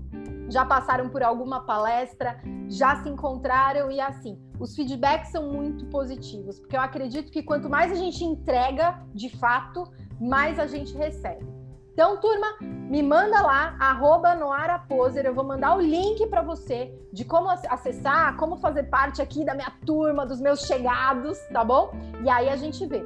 já 0.53 0.65
passaram 0.65 1.09
por 1.09 1.23
alguma 1.23 1.65
palestra, 1.65 2.39
já 2.69 3.03
se 3.03 3.09
encontraram 3.09 3.91
e 3.91 4.01
assim, 4.01 4.39
os 4.61 4.77
feedbacks 4.77 5.31
são 5.31 5.51
muito 5.51 5.87
positivos, 5.87 6.61
porque 6.61 6.77
eu 6.77 6.81
acredito 6.81 7.33
que 7.33 7.43
quanto 7.43 7.71
mais 7.71 7.91
a 7.91 7.95
gente 7.95 8.23
entrega 8.23 9.03
de 9.15 9.31
fato, 9.31 9.91
mais 10.21 10.59
a 10.59 10.67
gente 10.67 10.95
recebe. 10.95 11.45
Então, 11.93 12.19
turma, 12.21 12.47
me 12.61 13.03
manda 13.03 13.43
lá, 13.43 13.77
arroba 13.79 14.35
Noaraposer, 14.35 15.27
eu 15.27 15.35
vou 15.35 15.45
mandar 15.45 15.77
o 15.77 15.81
link 15.81 16.27
para 16.27 16.41
você 16.41 16.99
de 17.13 17.25
como 17.25 17.51
acessar, 17.51 18.37
como 18.37 18.57
fazer 18.57 18.85
parte 18.85 19.21
aqui 19.21 19.45
da 19.45 19.55
minha 19.55 19.71
turma, 19.85 20.25
dos 20.25 20.41
meus 20.41 20.67
chegados, 20.67 21.39
tá 21.53 21.63
bom? 21.63 21.93
E 22.25 22.31
aí 22.31 22.49
a 22.49 22.57
gente 22.57 22.87
vê. 22.87 23.05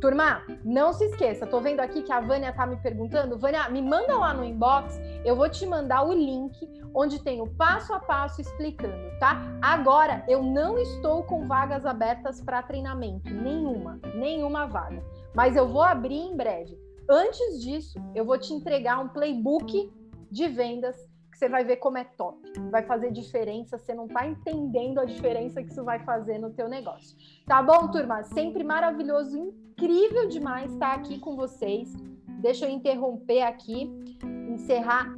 Turma, 0.00 0.42
não 0.64 0.94
se 0.94 1.04
esqueça, 1.04 1.46
tô 1.46 1.60
vendo 1.60 1.80
aqui 1.80 2.02
que 2.02 2.12
a 2.12 2.20
Vânia 2.20 2.52
tá 2.52 2.66
me 2.66 2.76
perguntando. 2.76 3.38
Vânia, 3.38 3.68
me 3.68 3.82
manda 3.82 4.16
lá 4.16 4.32
no 4.32 4.42
inbox, 4.42 4.98
eu 5.24 5.36
vou 5.36 5.48
te 5.48 5.66
mandar 5.66 6.02
o 6.06 6.12
link 6.12 6.56
onde 6.94 7.22
tem 7.22 7.40
o 7.40 7.46
passo 7.46 7.92
a 7.92 8.00
passo 8.00 8.40
explicando, 8.40 9.18
tá? 9.18 9.42
Agora, 9.60 10.24
eu 10.26 10.42
não 10.42 10.78
estou 10.78 11.22
com 11.24 11.46
vagas 11.46 11.84
abertas 11.84 12.40
para 12.40 12.62
treinamento, 12.62 13.30
nenhuma, 13.30 14.00
nenhuma 14.14 14.66
vaga. 14.66 15.04
Mas 15.34 15.54
eu 15.54 15.68
vou 15.68 15.82
abrir 15.82 16.18
em 16.18 16.36
breve. 16.36 16.78
Antes 17.08 17.62
disso, 17.62 17.98
eu 18.14 18.24
vou 18.24 18.38
te 18.38 18.52
entregar 18.54 18.98
um 18.98 19.08
playbook 19.08 19.92
de 20.30 20.48
vendas 20.48 20.96
você 21.40 21.48
vai 21.48 21.64
ver 21.64 21.76
como 21.76 21.96
é 21.96 22.04
top. 22.04 22.38
Vai 22.70 22.82
fazer 22.82 23.10
diferença, 23.10 23.78
você 23.78 23.94
não 23.94 24.04
está 24.04 24.26
entendendo 24.26 25.00
a 25.00 25.06
diferença 25.06 25.62
que 25.62 25.70
isso 25.70 25.82
vai 25.82 25.98
fazer 26.04 26.38
no 26.38 26.50
teu 26.50 26.68
negócio. 26.68 27.16
Tá 27.46 27.62
bom, 27.62 27.90
turma? 27.90 28.22
Sempre 28.24 28.62
maravilhoso, 28.62 29.38
incrível 29.38 30.28
demais 30.28 30.70
estar 30.70 30.92
aqui 30.92 31.18
com 31.18 31.34
vocês. 31.36 31.94
Deixa 32.42 32.66
eu 32.66 32.70
interromper 32.70 33.40
aqui, 33.40 33.90
encerrar 34.50 35.14